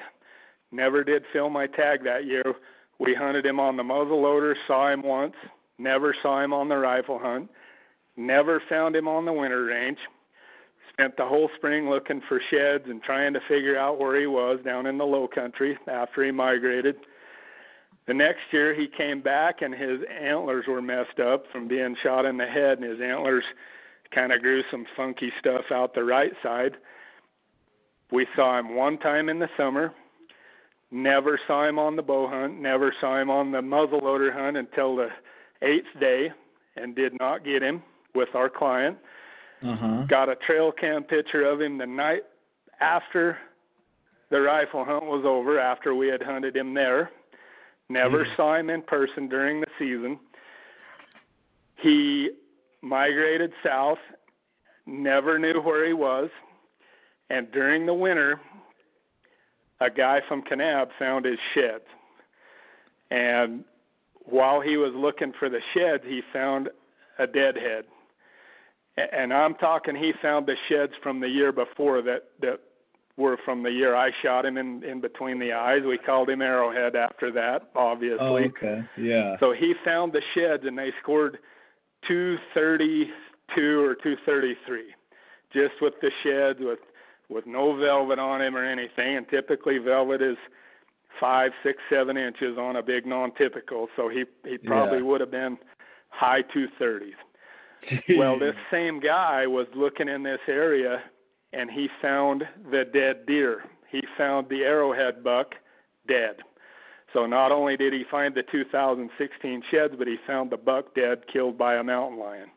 [0.71, 2.55] Never did fill my tag that year.
[2.99, 5.35] We hunted him on the muzzle loader, saw him once,
[5.77, 7.49] never saw him on the rifle hunt,
[8.17, 9.97] never found him on the winter range.
[10.93, 14.59] Spent the whole spring looking for sheds and trying to figure out where he was
[14.63, 16.97] down in the low country after he migrated.
[18.05, 22.25] The next year he came back and his antlers were messed up from being shot
[22.25, 23.43] in the head and his antlers
[24.11, 26.77] kind of grew some funky stuff out the right side.
[28.11, 29.93] We saw him one time in the summer.
[30.91, 32.61] Never saw him on the bow hunt.
[32.61, 35.09] Never saw him on the muzzleloader hunt until the
[35.63, 36.31] eighth day,
[36.75, 37.81] and did not get him
[38.13, 38.97] with our client.
[39.63, 40.03] Uh-huh.
[40.07, 42.23] Got a trail cam picture of him the night
[42.79, 43.37] after
[44.29, 47.11] the rifle hunt was over, after we had hunted him there.
[47.89, 48.35] Never Mhm.
[48.35, 50.19] saw him in person during the season.
[51.75, 52.31] He
[52.81, 53.99] migrated south,
[54.85, 56.29] never knew where he was,
[57.29, 58.39] and during the winter,
[59.79, 61.87] a guy from Kanab found his sheds.
[63.11, 63.65] And
[64.25, 66.69] while he was looking for the sheds, he found
[67.19, 67.85] a deadhead.
[67.85, 67.92] A-
[68.97, 72.59] And I'm talking, he found the sheds from the year before that that
[73.15, 75.81] were from the year I shot him in in between the eyes.
[75.83, 78.17] We called him Arrowhead after that, obviously.
[78.19, 78.83] Oh, okay.
[78.97, 79.37] Yeah.
[79.39, 81.39] So he found the sheds and they scored
[82.07, 84.93] 232 or 233,
[85.51, 86.79] just with the sheds, with
[87.29, 89.15] with no velvet on him or anything.
[89.17, 90.37] And typically velvet is
[91.19, 93.87] five, six, seven inches on a big non-typical.
[93.95, 95.05] So he he probably Yeah.
[95.05, 95.57] would have been
[96.09, 97.15] high 230s.
[98.17, 101.01] Well, this same guy was looking in this area
[101.53, 103.63] and he found the dead deer.
[103.89, 105.55] He found the arrowhead buck
[106.07, 106.37] dead.
[107.13, 111.27] So not only did he find the 2016 sheds, but he found the buck dead,
[111.27, 112.49] killed by a mountain lion.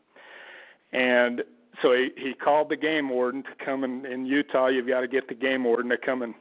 [0.92, 1.44] And
[1.82, 4.68] so he, he called the game warden to come in, in Utah.
[4.68, 6.34] You've got to get the game warden to come and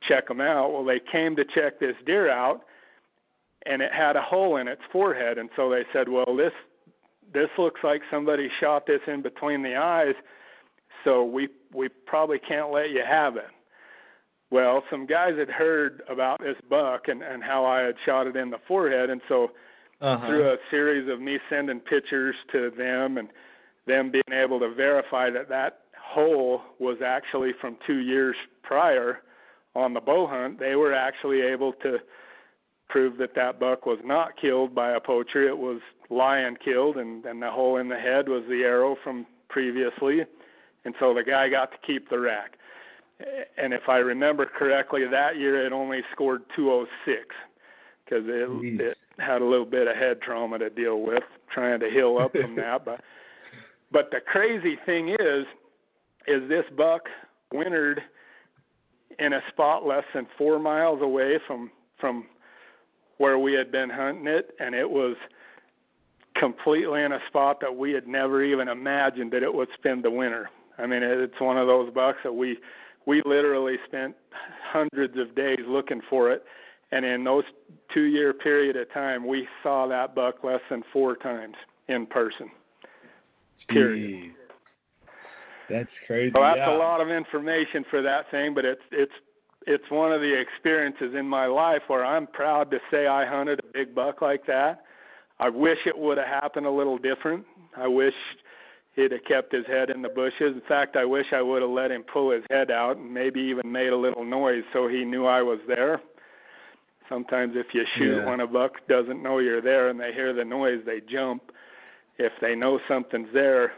[0.00, 0.72] check them out.
[0.72, 2.64] Well, they came to check this deer out,
[3.66, 5.36] and it had a hole in its forehead.
[5.36, 6.52] And so they said, well, this
[7.34, 10.14] this looks like somebody shot this in between the eyes,
[11.04, 13.50] so we we probably can't let you have it.
[14.50, 18.36] Well, some guys had heard about this buck and, and how I had shot it
[18.36, 19.50] in the forehead, and so
[20.00, 20.26] uh-huh.
[20.26, 23.28] through a series of me sending pictures to them and
[23.86, 29.22] them being able to verify that that hole was actually from two years prior
[29.74, 31.98] on the bow hunt, they were actually able to
[32.88, 35.48] prove that that buck was not killed by a poacher.
[35.48, 35.80] It was
[36.14, 40.24] lion killed, and, and the hole in the head was the arrow from previously.
[40.84, 42.58] And so the guy got to keep the rack.
[43.56, 47.34] And if I remember correctly, that year it only scored 206
[48.04, 51.88] because it, it had a little bit of head trauma to deal with, trying to
[51.88, 52.84] heal up from that.
[52.84, 53.00] But
[53.92, 55.46] but the crazy thing is,
[56.26, 57.08] is this buck
[57.52, 58.02] wintered
[59.20, 62.26] in a spot less than four miles away from from
[63.18, 65.14] where we had been hunting it, and it was
[66.44, 70.10] completely in a spot that we had never even imagined that it would spend the
[70.10, 70.50] winter.
[70.76, 72.58] I mean, it's one of those bucks that we
[73.06, 74.14] we literally spent
[74.62, 76.44] hundreds of days looking for it,
[76.92, 77.44] and in those
[77.94, 81.54] two year period of time, we saw that buck less than four times
[81.88, 82.50] in person.
[83.68, 84.10] Period.
[84.10, 84.32] Jeez.
[85.70, 86.30] That's crazy.
[86.34, 86.76] Well, that's yeah.
[86.76, 89.14] a lot of information for that thing, but it's it's
[89.66, 93.60] it's one of the experiences in my life where I'm proud to say I hunted
[93.60, 94.84] a big buck like that.
[95.38, 97.44] I wish it would have happened a little different.
[97.76, 98.14] I wish
[98.94, 100.54] he'd have kept his head in the bushes.
[100.54, 103.40] In fact, I wish I would have let him pull his head out and maybe
[103.40, 106.00] even made a little noise so he knew I was there.
[107.08, 108.30] Sometimes if you shoot Yeah.
[108.30, 111.52] when a buck doesn't know you're there and they hear the noise, they jump.
[112.16, 113.72] If they know something's there,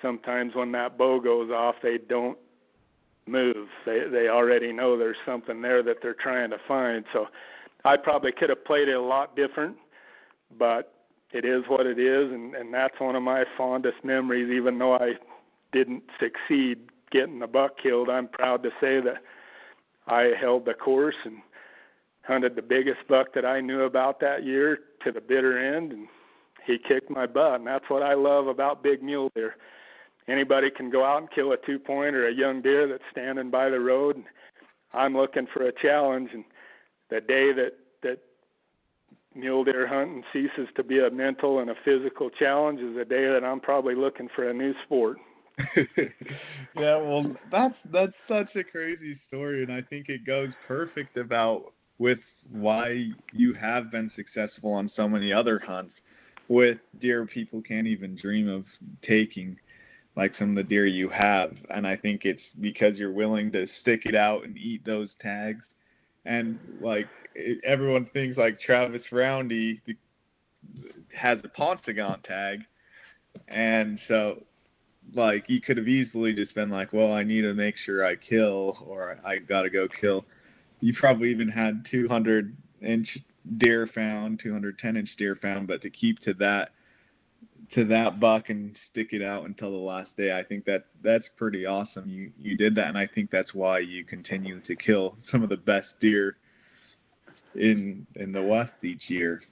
[0.00, 2.38] sometimes when that bow goes off, they don't
[3.26, 3.68] move.
[3.84, 7.04] They they already know there's something there that they're trying to find.
[7.12, 7.28] So
[7.84, 9.76] I probably could have played it a lot different,
[10.58, 10.92] but
[11.32, 14.94] it is what it is and and that's one of my fondest memories even though
[14.94, 15.14] I
[15.72, 16.78] didn't succeed
[17.10, 18.08] getting the buck killed.
[18.08, 19.22] I'm proud to say that
[20.06, 21.38] I held the course and
[22.22, 26.08] hunted the biggest buck that I knew about that year to the bitter end and
[26.64, 29.56] he kicked my butt and that's what I love about big mule deer
[30.26, 33.50] anybody can go out and kill a two point or a young deer that's standing
[33.50, 34.24] by the road and
[34.92, 36.44] I'm looking for a challenge and
[37.10, 37.85] the day that that
[39.36, 43.26] mule deer hunting ceases to be a mental and a physical challenge is the day
[43.26, 45.18] that I'm probably looking for a new sport.
[45.76, 51.72] yeah, well, that's that's such a crazy story, and I think it goes perfect about
[51.98, 52.18] with
[52.50, 55.94] why you have been successful on so many other hunts
[56.48, 58.64] with deer people can't even dream of
[59.02, 59.56] taking
[60.14, 63.66] like some of the deer you have and i think it's because you're willing to
[63.80, 65.62] stick it out and eat those tags
[66.26, 69.80] and like it, everyone thinks like travis roundy
[71.14, 72.60] has the Paunsaugunt tag.
[73.48, 74.42] And so
[75.14, 78.16] like you could have easily just been like well i need to make sure i
[78.16, 80.24] kill or i gotta go kill.
[80.80, 83.18] You probably even had 200 inch
[83.58, 86.70] deer found 210 inch deer found but to keep to that
[87.74, 91.24] to that buck and stick it out until the last day i think that that's
[91.36, 95.16] pretty awesome you you did that and i think that's why you continue to kill
[95.30, 96.36] some of the best deer
[97.56, 99.42] in in the west each year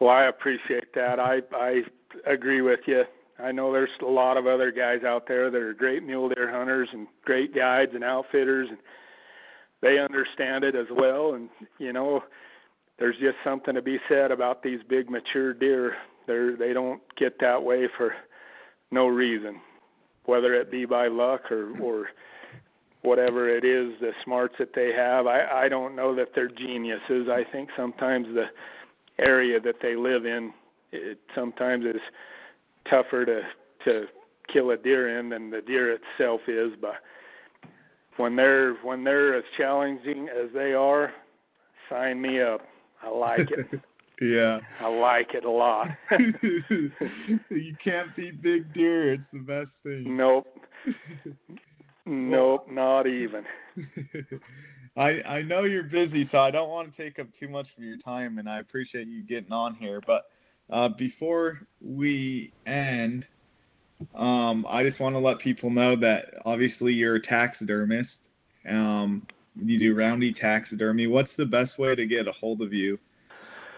[0.00, 1.20] Well, I appreciate that.
[1.20, 1.82] I I
[2.26, 3.04] agree with you.
[3.38, 6.50] I know there's a lot of other guys out there that are great mule deer
[6.50, 8.78] hunters and great guides and outfitters and
[9.80, 11.48] they understand it as well and
[11.78, 12.22] you know
[12.98, 15.94] there's just something to be said about these big mature deer.
[16.26, 18.14] They're they don't get that way for
[18.90, 19.60] no reason.
[20.24, 22.08] Whether it be by luck or or
[23.02, 25.26] whatever it is, the smarts that they have.
[25.26, 27.28] I, I don't know that they're geniuses.
[27.28, 28.46] I think sometimes the
[29.18, 30.52] area that they live in
[30.92, 32.00] it sometimes is
[32.88, 33.42] tougher to
[33.84, 34.06] to
[34.48, 36.96] kill a deer in than the deer itself is but
[38.16, 41.12] when they're when they're as challenging as they are
[41.88, 42.60] sign me up
[43.02, 43.80] i like it
[44.20, 45.88] yeah i like it a lot
[47.50, 50.46] you can't beat big deer it's the best thing nope
[52.06, 53.44] nope not even
[54.96, 57.82] I I know you're busy, so I don't want to take up too much of
[57.82, 60.00] your time, and I appreciate you getting on here.
[60.06, 60.26] But
[60.70, 63.24] uh, before we end,
[64.14, 68.10] um, I just want to let people know that obviously you're a taxidermist.
[68.68, 71.06] Um, you do roundy taxidermy.
[71.06, 72.98] What's the best way to get a hold of you?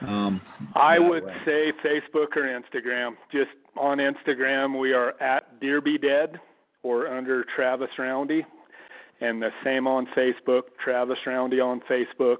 [0.01, 0.40] Um,
[0.74, 1.36] I would way?
[1.45, 3.16] say Facebook or Instagram.
[3.30, 6.40] Just on Instagram, we are at Deer Be Dead
[6.82, 8.45] or under Travis Roundy,
[9.20, 12.38] and the same on Facebook, Travis Roundy on Facebook.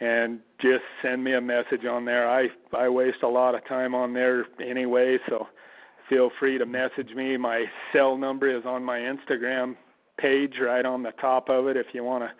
[0.00, 2.28] And just send me a message on there.
[2.28, 5.48] I I waste a lot of time on there anyway, so
[6.08, 7.36] feel free to message me.
[7.36, 9.76] My cell number is on my Instagram
[10.16, 12.32] page right on the top of it if you want to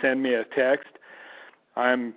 [0.00, 0.88] send me a text.
[1.76, 2.14] I'm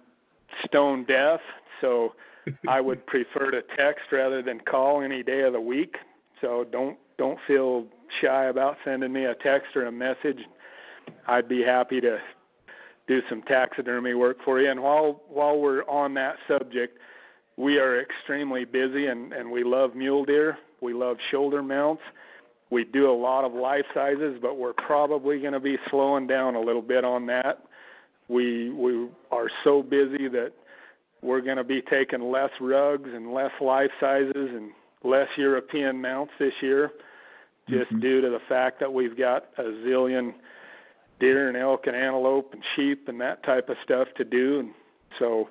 [0.66, 1.40] stone deaf,
[1.82, 2.16] so
[2.68, 5.98] I would prefer to text rather than call any day of the week.
[6.42, 7.86] So don't don't feel
[8.22, 10.46] shy about sending me a text or a message.
[11.28, 12.20] I'd be happy to
[13.08, 14.70] do some taxidermy work for you.
[14.70, 17.00] And while while we're on that subject,
[17.58, 20.58] we are extremely busy and, and we love mule deer.
[20.82, 22.04] We love shoulder mounts.
[22.70, 26.56] We do a lot of life sizes, but we're probably going to be slowing down
[26.56, 27.60] a little bit on that.
[28.28, 30.52] We we are so busy that
[31.22, 34.72] we're going to be taking less rugs and less life sizes and
[35.04, 36.92] less European mounts this year,
[37.68, 38.00] just mm-hmm.
[38.00, 40.34] due to the fact that we've got a zillion
[41.20, 44.60] deer and elk and antelope and sheep and that type of stuff to do.
[44.60, 44.72] And
[45.20, 45.50] so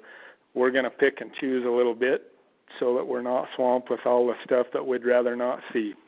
[0.54, 2.32] we're going to pick and choose a little bit
[2.78, 5.94] so that we're not swamped with all the stuff that we'd rather not see.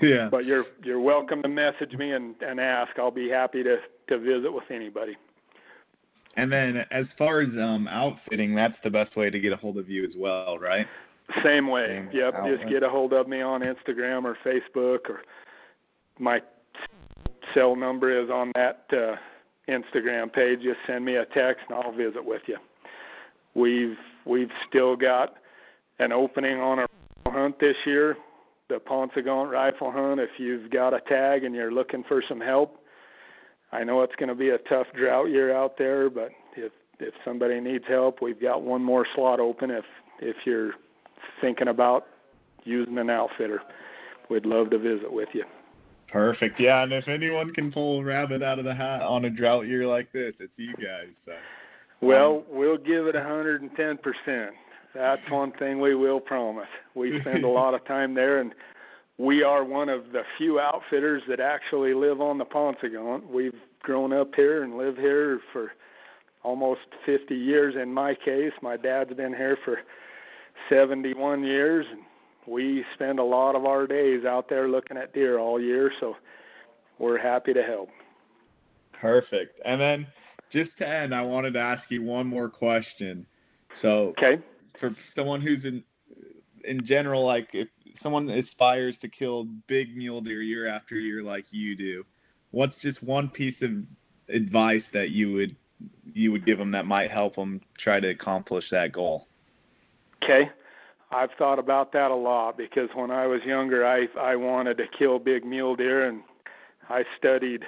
[0.00, 0.28] Yeah.
[0.30, 2.98] But you're you're welcome to message me and, and ask.
[2.98, 5.14] I'll be happy to, to visit with anybody.
[6.36, 9.78] And then as far as um outfitting, that's the best way to get a hold
[9.78, 10.86] of you as well, right?
[11.42, 11.86] Same way.
[11.88, 12.34] Same yep.
[12.34, 12.58] Outlet.
[12.58, 15.22] Just get a hold of me on Instagram or Facebook or
[16.18, 16.42] my
[17.52, 19.16] cell number is on that uh,
[19.68, 20.60] Instagram page.
[20.62, 22.58] Just send me a text and I'll visit with you.
[23.54, 25.36] We've we've still got
[25.98, 26.86] an opening on a
[27.30, 28.16] hunt this year,
[28.68, 30.20] the Paunsaugunt rifle hunt.
[30.20, 32.83] If you've got a tag and you're looking for some help,
[33.74, 36.70] I know it's going to be a tough drought year out there, but if
[37.00, 39.70] if somebody needs help, we've got one more slot open.
[39.70, 39.84] If
[40.20, 40.74] if you're
[41.40, 42.06] thinking about
[42.62, 43.62] using an outfitter,
[44.30, 45.44] we'd love to visit with you.
[46.08, 46.60] Perfect.
[46.60, 49.66] Yeah, and if anyone can pull a rabbit out of the hat on a drought
[49.66, 51.08] year like this, it's you guys.
[51.26, 51.32] So.
[52.00, 54.50] Well, um, we'll give it 110%.
[54.94, 56.68] That's one thing we will promise.
[56.94, 58.54] We spend a lot of time there, and
[59.18, 63.28] we are one of the few outfitters that actually live on the Paunsaugunt.
[63.28, 65.72] We've grown up here and live here for
[66.42, 68.52] almost 50 years in my case.
[68.60, 69.78] My dad's been here for
[70.68, 72.00] 71 years, and
[72.46, 76.16] we spend a lot of our days out there looking at deer all year, so
[76.98, 77.88] we're happy to help.
[78.92, 79.60] Perfect.
[79.64, 80.06] And then
[80.52, 83.26] just to end, I wanted to ask you one more question.
[83.82, 84.38] So, okay.
[84.78, 85.82] for someone who's in
[86.64, 87.68] in general, like if
[88.04, 92.04] someone aspires to kill big mule deer year after year like you do,
[92.52, 93.70] what's just one piece of
[94.32, 95.56] advice that you would
[96.12, 99.26] you would give them that might help them try to accomplish that goal?
[100.22, 100.48] Okay.
[101.10, 104.86] I've thought about that a lot because when I was younger, I I wanted to
[104.86, 106.22] kill big mule deer, and
[106.88, 107.64] I studied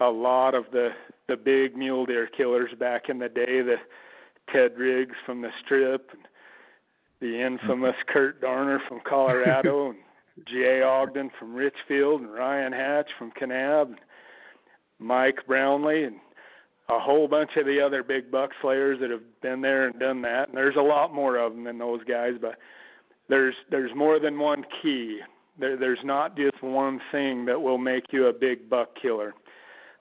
[0.00, 0.92] a lot of the
[1.26, 3.76] the big mule deer killers back in the day, the
[4.52, 6.26] Ted Riggs from the Strip, and
[7.24, 7.96] the infamous.
[8.06, 9.90] Kirt Darner from Colorado,
[10.36, 14.00] and Jay Ogden from Richfield, and Ryan Hatch from Kanab, and
[14.98, 16.16] Mike Brownlee, and
[16.90, 20.20] a whole bunch of the other big buck slayers that have been there and done
[20.20, 20.48] that.
[20.48, 22.56] And there's a lot more of them than those guys, but
[23.30, 25.20] there's there's more than one key.
[25.58, 29.32] There, there's not just one thing that will make you a big buck killer.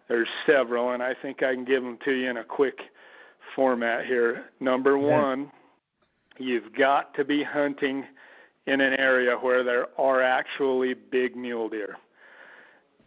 [0.09, 2.81] There's several, and I think I can give them to you in a quick
[3.55, 4.47] format here.
[4.59, 5.49] Number one,
[6.37, 8.05] you've got to be hunting
[8.65, 11.97] in an area where there are actually big mule deer.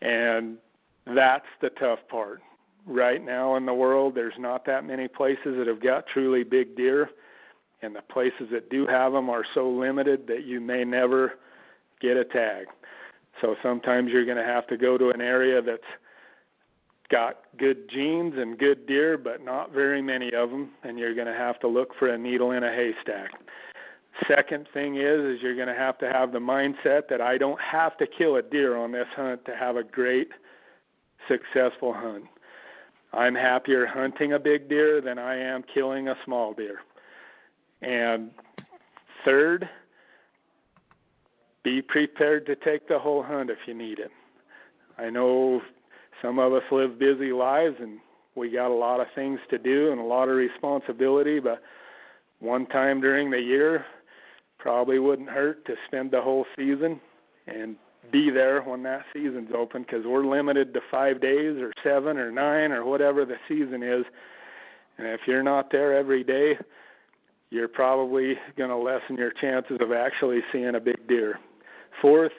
[0.02, 0.58] And
[1.06, 2.42] that's the tough part
[2.86, 6.76] right now in the world, there's not that many places that have got truly big
[6.76, 7.10] deer,
[7.82, 11.34] and the places that do have them are so limited that you may never
[12.00, 12.66] get a tag.
[13.40, 15.82] So sometimes you're going to have to go to an area that's
[17.08, 21.26] got good genes and good deer, but not very many of them, and you're going
[21.26, 23.30] to have to look for a needle in a haystack.
[24.26, 27.60] Second thing is, is you're going to have to have the mindset that I don't
[27.60, 30.30] have to kill a deer on this hunt to have a great,
[31.28, 32.24] successful hunt.
[33.12, 36.80] I'm happier hunting a big deer than I am killing a small deer.
[37.82, 38.30] And
[39.24, 39.68] third,
[41.62, 44.10] be prepared to take the whole hunt if you need it.
[44.98, 45.62] I know
[46.22, 47.98] some of us live busy lives and
[48.34, 51.62] we got a lot of things to do and a lot of responsibility, but
[52.40, 53.84] one time during the year
[54.58, 57.00] probably wouldn't hurt to spend the whole season
[57.46, 57.76] and
[58.12, 62.30] be there when that season's open because we're limited to five days or seven or
[62.30, 64.04] nine or whatever the season is.
[64.98, 66.58] And if you're not there every day,
[67.50, 71.38] you're probably going to lessen your chances of actually seeing a big deer.
[72.00, 72.32] Fourth,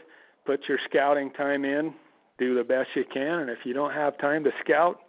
[0.45, 1.93] put your scouting time in,
[2.37, 5.01] do the best you can, and if you don't have time to scout,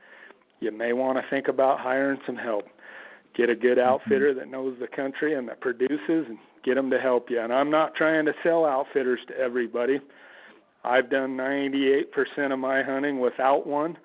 [0.61, 2.67] you may want to think about hiring some help.
[3.35, 3.89] Get a good mm-hmm.
[3.89, 7.41] outfitter that knows the country and that produces and get them to help you.
[7.41, 10.01] And I'm not trying to sell outfitters to everybody.
[10.85, 13.99] I've done 98% of my hunting without one,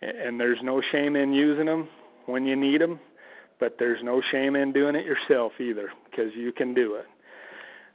[0.00, 1.88] and there's no shame in using them
[2.26, 2.98] when you need them,
[3.58, 7.06] but there's no shame in doing it yourself either because you can do it.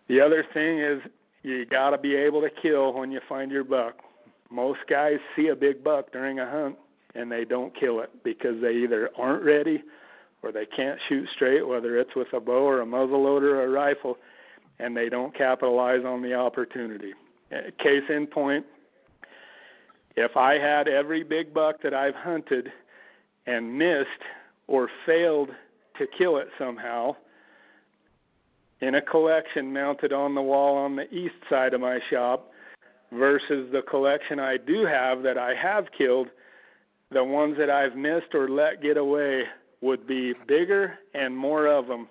[0.07, 1.01] The other thing is
[1.43, 3.95] you got to be able to kill when you find your buck.
[4.51, 6.75] Most guys see a big buck during a hunt
[7.15, 9.83] and they don't kill it because they either aren't ready
[10.43, 13.69] or they can't shoot straight, whether it's with a bow or a muzzleloader or a
[13.69, 14.17] rifle,
[14.79, 17.13] and they don't capitalize on the opportunity.
[17.55, 18.65] Uh, case in point,
[20.15, 22.71] if I had every big buck that I've hunted
[23.45, 24.09] and missed
[24.67, 25.49] or failed
[25.97, 27.15] to kill it somehow
[28.81, 32.50] in a collection mounted on the wall on the east side of my shop
[33.11, 36.29] versus the collection I do have that I have killed,
[37.11, 39.43] the ones that I've missed or let get away
[39.81, 42.07] would be bigger and more of them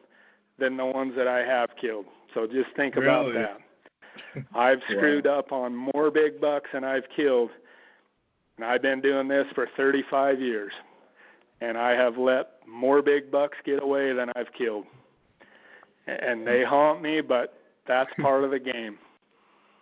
[0.59, 2.07] than the ones that I have killed.
[2.35, 3.31] So just think really?
[3.31, 4.45] about that.
[4.55, 5.39] I've screwed wow.
[5.39, 7.51] up on more big bucks than I've killed.
[8.57, 10.73] And I've been doing this for 35 years.
[11.63, 14.85] And I have let more big bucks get away than I've killed.
[16.07, 16.69] And they hmm.
[16.69, 17.55] haunt me, but
[17.87, 18.99] that's part of the game.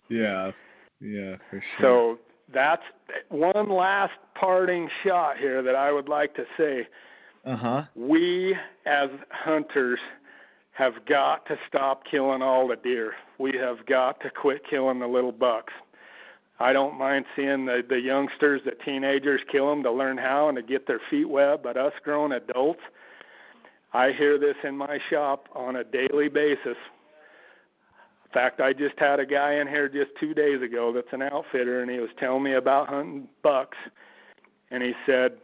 [0.08, 0.52] Yeah.
[1.00, 1.80] Yeah, for sure.
[1.80, 2.18] So
[2.52, 2.82] that's
[3.28, 6.88] one last parting shot here that I would like to say.
[7.44, 7.84] Uh-huh.
[7.94, 10.00] We as hunters
[10.72, 13.12] have got to stop killing all the deer.
[13.38, 15.72] We have got to quit killing the little bucks.
[16.60, 20.56] I don't mind seeing the the youngsters, the teenagers kill them to learn how and
[20.56, 22.80] to get their feet wet, but us grown adults,
[23.92, 26.76] I hear this in my shop on a daily basis.
[28.28, 31.22] In fact, I just had a guy in here just 2 days ago that's an
[31.22, 33.78] outfitter and he was telling me about hunting bucks.
[34.70, 35.38] And he said,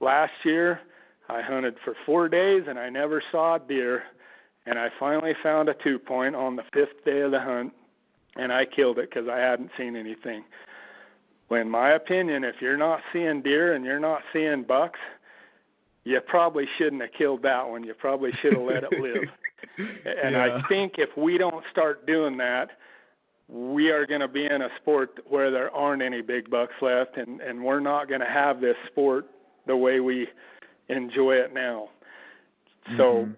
[0.00, 0.80] "Last year
[1.28, 4.04] I hunted for 4 days and I never saw a deer."
[4.66, 7.72] and I finally found a two point on the fifth day of the hunt,
[8.36, 10.44] and I killed it because I hadn't seen anything.
[11.48, 15.00] Well, in my opinion, if you're not seeing deer and you're not seeing bucks,
[16.04, 17.84] you probably shouldn't have killed that one.
[17.84, 19.24] You probably should have let it live.
[19.78, 20.60] and yeah.
[20.62, 22.70] I think if we don't start doing that,
[23.48, 27.16] we are going to be in a sport where there aren't any big bucks left,
[27.16, 29.26] and and we're not going to have this sport
[29.66, 30.28] the way we
[30.88, 31.88] enjoy it now.
[32.88, 32.96] Mm-hmm.
[32.96, 33.28] So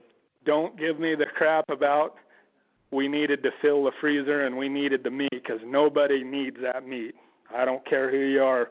[0.44, 2.16] don't give me the crap about
[2.90, 6.86] we needed to fill the freezer and we needed the meat because nobody needs that
[6.86, 7.14] meat.
[7.54, 8.70] I don't care who you are.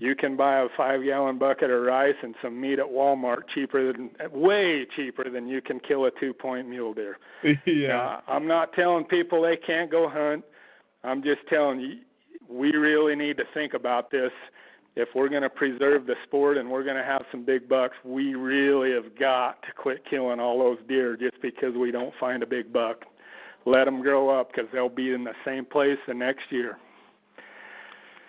[0.00, 3.92] You can buy a five gallon bucket of rice and some meat at Walmart cheaper
[3.92, 7.18] than way cheaper than you can kill a two point mule deer.
[7.64, 7.88] yeah.
[7.88, 10.44] Now, I'm not telling people they can't go hunt.
[11.04, 11.98] I'm just telling you
[12.48, 14.32] we really need to think about this
[14.96, 17.96] if we're going to preserve the sport and we're going to have some big bucks,
[18.04, 22.42] we really have got to quit killing all those deer just because we don't find
[22.42, 23.04] a big buck.
[23.66, 26.78] Let them grow up because they'll be in the same place the next year.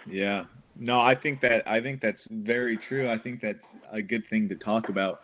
[0.10, 0.46] Yeah.
[0.78, 3.10] No, I think that I think that's very true.
[3.10, 3.60] I think that's
[3.92, 5.22] a good thing to talk about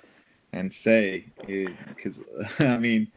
[0.54, 2.14] and say because
[2.60, 3.12] I mean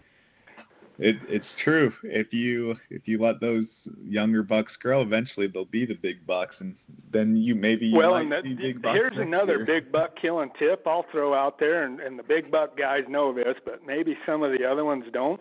[0.98, 1.92] it, it's true.
[2.04, 3.66] If you if you let those
[4.04, 6.76] younger bucks grow, eventually they'll be the big bucks, and
[7.12, 9.66] then you maybe you well, and that, see big bucks here's another year.
[9.66, 13.32] big buck killing tip I'll throw out there, and, and the big buck guys know
[13.32, 15.40] this, but maybe some of the other ones don't.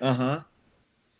[0.00, 0.40] Uh huh.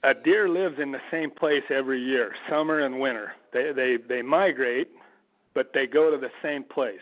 [0.05, 3.33] A deer lives in the same place every year, summer and winter.
[3.53, 4.91] They they they migrate,
[5.55, 7.01] but they go to the same place.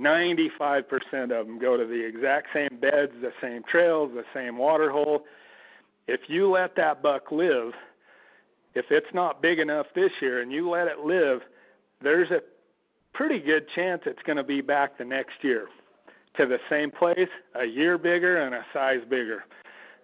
[0.00, 0.84] 95%
[1.30, 5.24] of them go to the exact same beds, the same trails, the same water hole
[6.06, 7.72] if you let that buck live,
[8.74, 11.42] if it's not big enough this year and you let it live,
[12.00, 12.42] there's a
[13.12, 15.68] pretty good chance it's going to be back the next year
[16.36, 19.44] to the same place, a year bigger and a size bigger.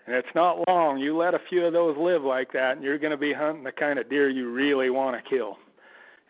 [0.08, 0.96] And it's not long.
[0.96, 3.62] You let a few of those live like that, and you're going to be hunting
[3.62, 5.58] the kind of deer you really want to kill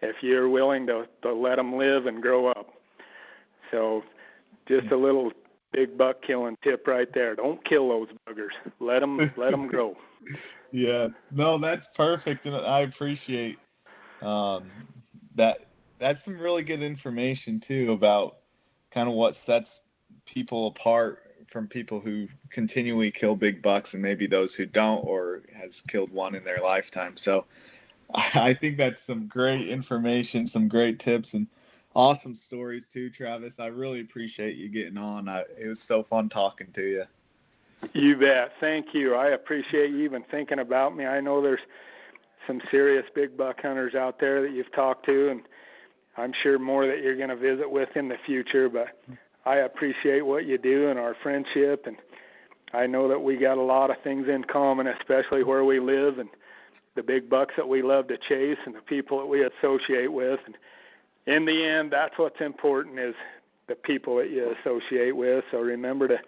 [0.03, 2.71] if you're willing to, to let them live and grow up.
[3.71, 4.03] So,
[4.67, 5.31] just a little
[5.73, 7.37] big buck killing tip right there.
[7.37, 8.51] Don't kill those buggers.
[8.81, 9.97] Let them let them grow.
[10.71, 13.57] Yeah, no, that's perfect, and I appreciate
[14.21, 14.71] um,
[15.35, 15.61] that.
[15.99, 18.37] That's some really good information too about
[18.93, 19.69] kind of what sets
[20.27, 21.23] people apart
[21.53, 26.13] from people who continually kill big bucks and maybe those who don't or has killed
[26.13, 27.15] one in their lifetime.
[27.25, 27.45] So
[28.15, 31.47] I think that's some great information, some great tips, and
[31.95, 33.53] awesome stories too, Travis.
[33.59, 35.29] I really appreciate you getting on.
[35.29, 37.05] I, it was so fun talking to you.
[37.93, 38.53] You bet.
[38.61, 39.15] Thank you.
[39.15, 41.07] I appreciate you even thinking about me.
[41.07, 41.61] I know there's
[42.47, 45.43] some serious big buck hunters out there that you've talked to, and
[46.17, 48.69] I'm sure more that you're going to visit with in the future.
[48.69, 48.89] But
[49.49, 51.97] I appreciate what you do and our friendship, and
[52.75, 56.19] I know that we got a lot of things in common, especially where we live
[56.19, 56.29] and
[56.97, 60.39] the big bucks that we love to chase and the people that we associate with.
[60.45, 60.55] And
[61.35, 63.15] in the end, that's what's important is
[63.69, 65.43] the people that you associate with.
[65.51, 66.19] So remember to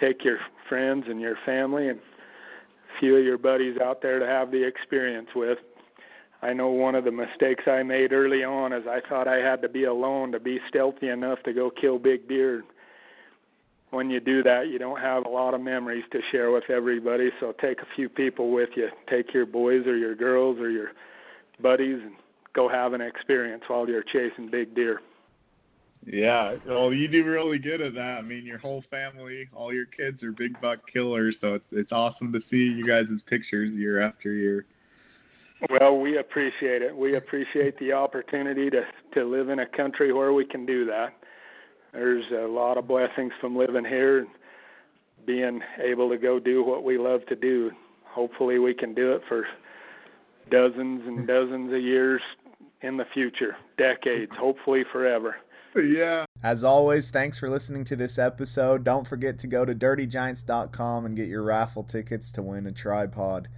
[0.00, 0.38] take your
[0.70, 4.66] friends and your family and a few of your buddies out there to have the
[4.66, 5.58] experience with.
[6.40, 9.60] I know one of the mistakes I made early on is I thought I had
[9.62, 12.64] to be alone to be stealthy enough to go kill big deer.
[13.90, 17.30] When you do that, you don't have a lot of memories to share with everybody,
[17.40, 18.90] so take a few people with you.
[19.08, 20.92] Take your boys or your girls or your
[21.60, 22.12] buddies and
[22.52, 25.00] go have an experience while you're chasing big deer.
[26.06, 28.18] Yeah, well, you do really good at that.
[28.18, 31.92] I mean, your whole family, all your kids are big buck killers, so it's it's
[31.92, 34.64] awesome to see you guys' pictures year after year.
[35.70, 36.96] Well, we appreciate it.
[36.96, 41.14] We appreciate the opportunity to to live in a country where we can do that.
[41.92, 44.28] There's a lot of blessings from living here and
[45.26, 47.72] being able to go do what we love to do.
[48.04, 49.46] Hopefully, we can do it for
[50.50, 52.22] dozens and dozens of years
[52.82, 55.36] in the future, decades, hopefully forever.
[55.74, 56.24] Yeah.
[56.42, 58.84] As always, thanks for listening to this episode.
[58.84, 63.48] Don't forget to go to dirtygiants.com and get your raffle tickets to win a tripod.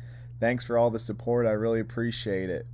[0.41, 1.47] Thanks for all the support.
[1.47, 2.67] I really appreciate it.